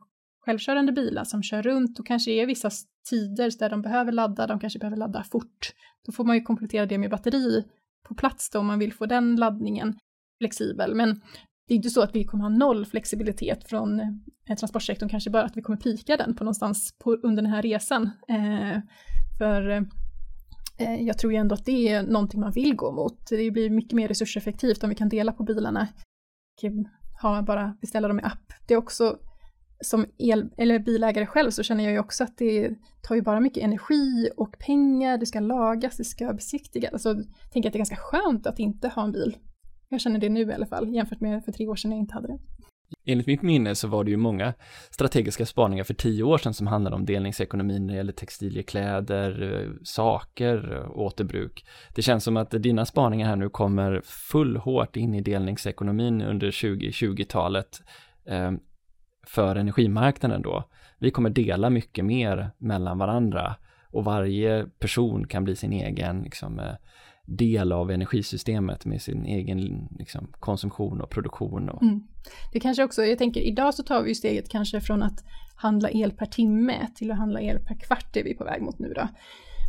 [0.46, 2.70] självkörande bilar som kör runt och kanske är vissa
[3.10, 5.72] tider där de behöver ladda, de kanske behöver ladda fort.
[6.06, 7.64] Då får man ju komplettera det med batteri
[8.08, 9.98] på plats då om man vill få den laddningen
[10.38, 10.94] flexibel.
[10.94, 11.20] Men
[11.68, 15.44] det är inte så att vi kommer ha noll flexibilitet från eh, transportsektorn, kanske bara
[15.44, 18.10] att vi kommer pika den på någonstans på, under den här resan.
[18.28, 18.80] Eh,
[19.38, 19.70] för
[20.78, 23.28] eh, jag tror ju ändå att det är någonting man vill gå mot.
[23.28, 25.88] Det blir mycket mer resurseffektivt om vi kan dela på bilarna
[26.56, 26.70] och
[27.22, 28.52] ha, bara beställa dem i app.
[28.66, 29.18] Det är också
[29.88, 32.70] som el, eller bilägare själv så känner jag ju också att det
[33.02, 36.92] tar ju bara mycket energi och pengar, det ska lagas, det ska besiktigas.
[36.92, 39.36] Alltså, jag tänker att det är ganska skönt att inte ha en bil.
[39.88, 42.14] Jag känner det nu i alla fall, jämfört med för tre år sedan jag inte
[42.14, 42.38] hade det.
[43.06, 44.54] Enligt mitt minne så var det ju många
[44.90, 49.72] strategiska spaningar för tio år sedan som handlade om delningsekonomin när det gäller textilier, kläder,
[49.82, 51.66] saker, återbruk.
[51.94, 56.50] Det känns som att dina spaningar här nu kommer full hårt in i delningsekonomin under
[56.50, 57.80] 2020-talet
[59.26, 60.64] för energimarknaden då.
[60.98, 63.56] Vi kommer dela mycket mer mellan varandra
[63.90, 66.74] och varje person kan bli sin egen liksom, eh,
[67.26, 71.68] del av energisystemet med sin egen liksom, konsumtion och produktion.
[71.68, 71.82] Och...
[71.82, 72.06] Mm.
[72.52, 75.24] Det kanske också, jag tänker idag så tar vi ju steget kanske från att
[75.56, 78.62] handla el per timme till att handla el per kvart det är vi på väg
[78.62, 79.08] mot nu då.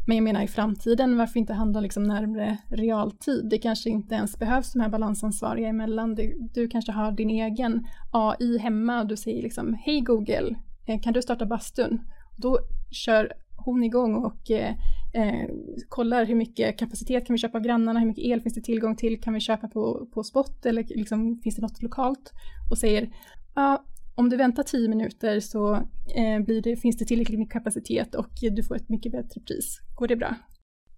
[0.07, 3.49] Men jag menar i framtiden, varför inte handla liksom närmre realtid?
[3.49, 6.15] Det kanske inte ens behövs de här balansansvariga emellan.
[6.15, 10.55] Du, du kanske har din egen AI hemma och du säger liksom Hej Google,
[10.85, 12.01] eh, kan du starta bastun?
[12.37, 12.59] Då
[12.91, 14.75] kör hon igång och eh,
[15.13, 15.49] eh,
[15.89, 18.95] kollar hur mycket kapacitet kan vi köpa av grannarna, hur mycket el finns det tillgång
[18.95, 22.33] till, kan vi köpa på, på spot eller liksom, finns det något lokalt?
[22.71, 23.09] Och säger
[23.55, 23.85] ja,
[24.17, 25.75] om du väntar tio minuter så
[26.15, 29.81] eh, blir det, finns det tillräckligt med kapacitet och du får ett mycket bättre pris.
[29.95, 30.35] Går det bra?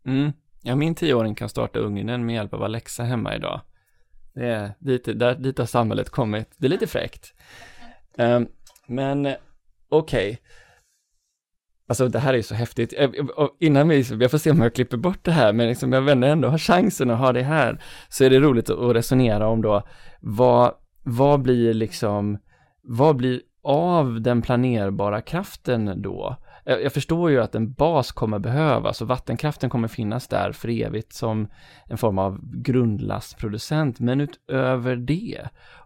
[0.06, 0.32] Mm.
[0.62, 3.62] Ja, min tioåring kan starta ugnen med hjälp av Alexa hemma idag.
[4.34, 6.48] Det är dit, där, dit har samhället kommit.
[6.58, 7.34] Det är lite fräckt.
[8.18, 8.48] Um,
[8.88, 9.26] men
[9.90, 10.30] okej.
[10.30, 10.38] Okay.
[11.88, 12.94] Alltså det här är ju så häftigt.
[12.98, 13.10] Eh,
[13.60, 16.28] innan vi, jag får se om jag klipper bort det här, men liksom jag vänder
[16.28, 19.88] ändå har chansen att ha det här, så är det roligt att resonera om då,
[20.22, 22.38] vad, vad blir liksom,
[22.92, 26.36] vad blir av den planerbara kraften då?
[26.66, 30.70] Eh, jag förstår ju att en bas kommer behövas och vattenkraften kommer finnas där för
[30.70, 31.48] evigt som
[31.86, 35.40] en form av grundlastproducent, men utöver det,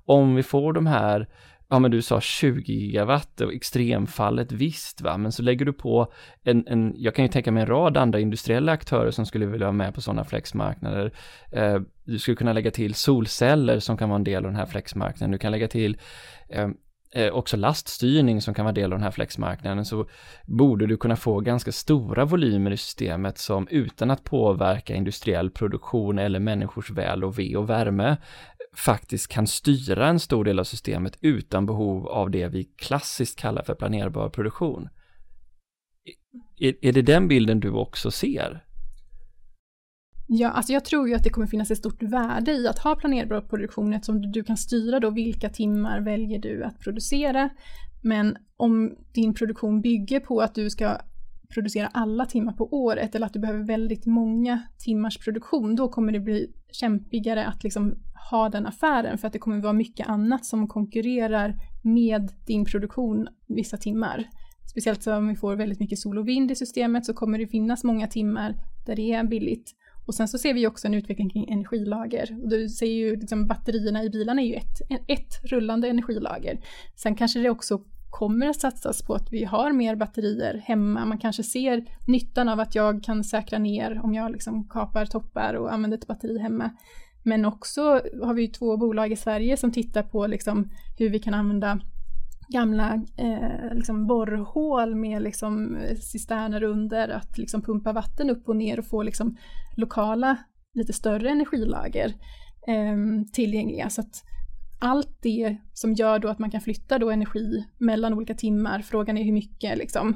[0.05, 1.27] om vi får de här
[1.73, 6.13] ja men du sa 20 gigawatt och extremfallet visst va, men så lägger du på
[6.43, 9.67] en, en, jag kan ju tänka mig en rad andra industriella aktörer som skulle vilja
[9.67, 11.11] vara med på sådana flexmarknader.
[11.51, 14.65] Eh, du skulle kunna lägga till solceller som kan vara en del av den här
[14.65, 15.97] flexmarknaden, du kan lägga till
[16.49, 16.69] eh,
[17.15, 20.07] Eh, också laststyrning som kan vara del av den här flexmarknaden så
[20.45, 26.19] borde du kunna få ganska stora volymer i systemet som utan att påverka industriell produktion
[26.19, 28.17] eller människors väl och ve och värme
[28.75, 33.63] faktiskt kan styra en stor del av systemet utan behov av det vi klassiskt kallar
[33.63, 34.89] för planerbar produktion.
[36.59, 38.63] Är, är det den bilden du också ser?
[40.27, 42.95] Ja, alltså jag tror ju att det kommer finnas ett stort värde i att ha
[42.95, 47.49] planerbar produktion eftersom du, kan styra då vilka timmar väljer du att producera.
[48.03, 50.97] Men om din produktion bygger på att du ska
[51.53, 56.11] producera alla timmar på året eller att du behöver väldigt många timmars produktion, då kommer
[56.11, 57.95] det bli kämpigare att liksom
[58.31, 63.27] ha den affären för att det kommer vara mycket annat som konkurrerar med din produktion
[63.47, 64.27] vissa timmar.
[64.71, 67.83] Speciellt om vi får väldigt mycket sol och vind i systemet så kommer det finnas
[67.83, 68.55] många timmar
[68.85, 69.71] där det är billigt.
[70.05, 72.37] Och sen så ser vi också en utveckling kring energilager.
[72.43, 76.59] Och du ser ju liksom batterierna i bilarna är ju ett, ett rullande energilager.
[76.95, 81.05] Sen kanske det också kommer att satsas på att vi har mer batterier hemma.
[81.05, 85.53] Man kanske ser nyttan av att jag kan säkra ner om jag liksom kapar toppar
[85.53, 86.69] och använder ett batteri hemma.
[87.23, 87.81] Men också
[88.23, 91.79] har vi två bolag i Sverige som tittar på liksom hur vi kan använda
[92.53, 98.55] gamla eh, liksom borrhål med liksom eh, cisterner under att liksom pumpa vatten upp och
[98.55, 99.37] ner och få liksom
[99.75, 100.37] lokala
[100.73, 102.13] lite större energilager
[102.67, 102.97] eh,
[103.33, 103.89] tillgängliga.
[103.89, 104.23] Så att
[104.79, 109.17] allt det som gör då att man kan flytta då energi mellan olika timmar, frågan
[109.17, 110.15] är hur mycket liksom,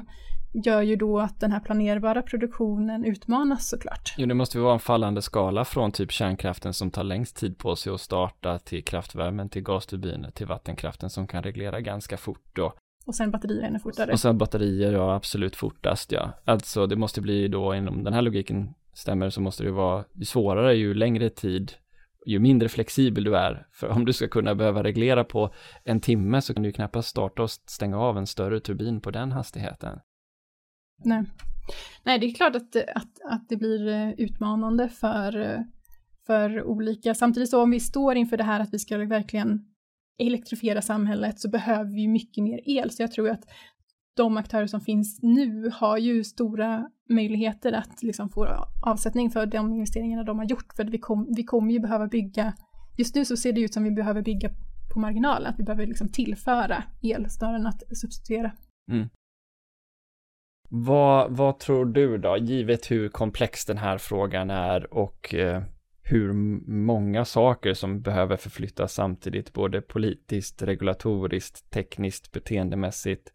[0.52, 4.14] gör ju då att den här planerbara produktionen utmanas såklart.
[4.16, 7.58] Jo, det måste ju vara en fallande skala från typ kärnkraften som tar längst tid
[7.58, 12.44] på sig att starta till kraftvärmen, till gasturbiner, till vattenkraften som kan reglera ganska fort
[12.52, 12.72] då.
[13.06, 14.12] Och sen batterier ännu fortare.
[14.12, 16.32] Och sen batterier, ja absolut fortast ja.
[16.44, 20.24] Alltså det måste bli då inom den här logiken stämmer så måste det vara ju
[20.24, 21.72] svårare ju längre tid
[22.26, 23.66] ju mindre flexibel du är.
[23.72, 25.50] För om du ska kunna behöva reglera på
[25.84, 29.10] en timme så kan du ju knappast starta och stänga av en större turbin på
[29.10, 29.98] den hastigheten.
[31.04, 31.24] Nej,
[32.02, 35.60] Nej det är klart att, att, att det blir eh, utmanande för, eh,
[36.26, 39.64] för olika, samtidigt så om vi står inför det här att vi ska verkligen
[40.18, 42.90] elektrifiera samhället så behöver vi mycket mer el.
[42.90, 43.44] Så jag tror att
[44.16, 49.72] de aktörer som finns nu har ju stora möjligheter att liksom få avsättning för de
[49.72, 50.72] investeringarna de har gjort.
[50.76, 52.52] För vi, kom, vi kommer ju behöva bygga,
[52.96, 54.50] just nu så ser det ut som vi behöver bygga
[54.92, 58.52] på marginalen, att vi behöver liksom tillföra el snarare än att substituera.
[58.90, 59.08] Mm.
[60.68, 65.62] Vad, vad tror du då, givet hur komplex den här frågan är och eh,
[66.02, 66.32] hur
[66.70, 73.32] många saker som behöver förflyttas samtidigt, både politiskt, regulatoriskt, tekniskt, beteendemässigt.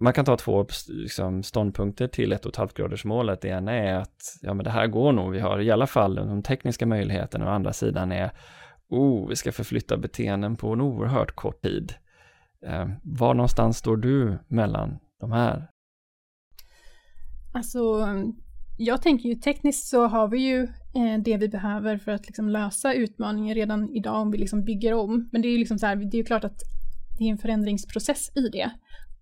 [0.00, 3.40] Man kan ta två liksom, ståndpunkter till ett och ett halvt gradersmålet.
[3.40, 6.14] Det ena är att ja, men det här går nog, vi har i alla fall
[6.14, 8.30] de tekniska möjligheterna och andra sidan är
[8.88, 11.94] oh, vi ska förflytta beteenden på en oerhört kort tid.
[12.66, 15.70] Eh, var någonstans står du mellan de här?
[17.54, 18.06] Alltså,
[18.78, 20.62] jag tänker ju tekniskt så har vi ju
[20.94, 24.94] eh, det vi behöver för att liksom lösa utmaningen redan idag om vi liksom bygger
[24.94, 25.28] om.
[25.32, 26.60] Men det är ju liksom så här, det är ju klart att
[27.18, 28.70] det är en förändringsprocess i det.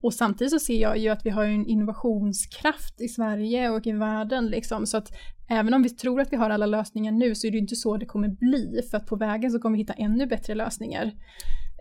[0.03, 3.93] Och samtidigt så ser jag ju att vi har en innovationskraft i Sverige och i
[3.93, 5.09] världen liksom, så att
[5.49, 7.77] även om vi tror att vi har alla lösningar nu så är det ju inte
[7.77, 11.13] så det kommer bli, för att på vägen så kommer vi hitta ännu bättre lösningar.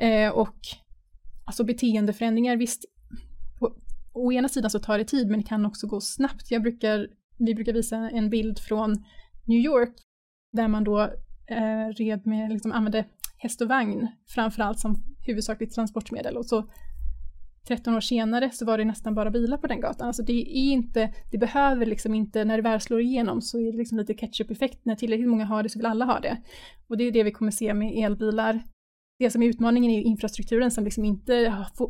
[0.02, 0.56] Eh, och
[1.46, 2.86] alltså beteendeförändringar, visst,
[4.16, 6.52] å ena sidan så tar det tid men det kan också gå snabbt.
[6.52, 7.08] Jag brukar,
[7.38, 9.04] vi brukar visa en bild från
[9.46, 9.94] New York
[10.52, 11.02] där man då
[11.48, 13.06] eh, red med, liksom använde
[13.38, 14.96] häst och vagn framförallt som
[15.26, 16.70] huvudsakligt transportmedel och så
[17.68, 20.08] 13 år senare så var det nästan bara bilar på den gatan.
[20.08, 23.72] Alltså det är inte, det behöver liksom inte, när det väl slår igenom så är
[23.72, 24.80] det liksom lite ketchup-effekt.
[24.86, 26.38] När tillräckligt många har det så vill alla ha det.
[26.88, 28.64] Och det är det vi kommer se med elbilar.
[29.20, 31.34] Det som är utmaningen är infrastrukturen som liksom inte,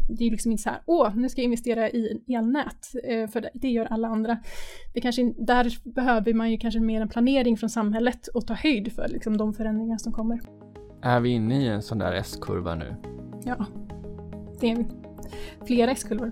[0.07, 3.49] det är liksom inte så här, åh, nu ska jag investera i elnät, eh, för
[3.53, 4.37] det gör alla andra.
[4.93, 8.93] Det kanske, där behöver man ju kanske mer en planering från samhället och ta höjd
[8.93, 10.41] för liksom de förändringar som kommer.
[11.01, 12.95] Är vi inne i en sån där S-kurva nu?
[13.45, 13.65] Ja,
[14.59, 14.85] det är vi
[15.65, 16.31] flera S-kurvor.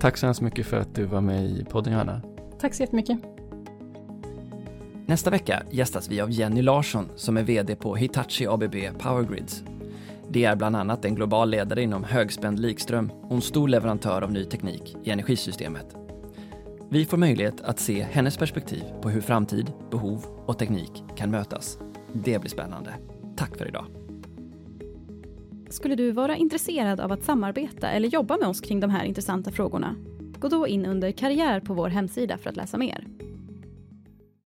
[0.00, 2.22] Tack så hemskt mycket för att du var med i podden Johanna.
[2.58, 3.18] Tack så jättemycket.
[5.10, 9.64] Nästa vecka gästas vi av Jenny Larsson som är VD på Hitachi ABB Power Grids.
[10.28, 14.32] Det är bland annat en global ledare inom högspänd likström och en stor leverantör av
[14.32, 15.96] ny teknik i energisystemet.
[16.90, 21.78] Vi får möjlighet att se hennes perspektiv på hur framtid, behov och teknik kan mötas.
[22.12, 22.94] Det blir spännande.
[23.36, 23.86] Tack för idag.
[25.70, 29.50] Skulle du vara intresserad av att samarbeta eller jobba med oss kring de här intressanta
[29.50, 29.96] frågorna?
[30.38, 33.06] Gå då in under karriär på vår hemsida för att läsa mer.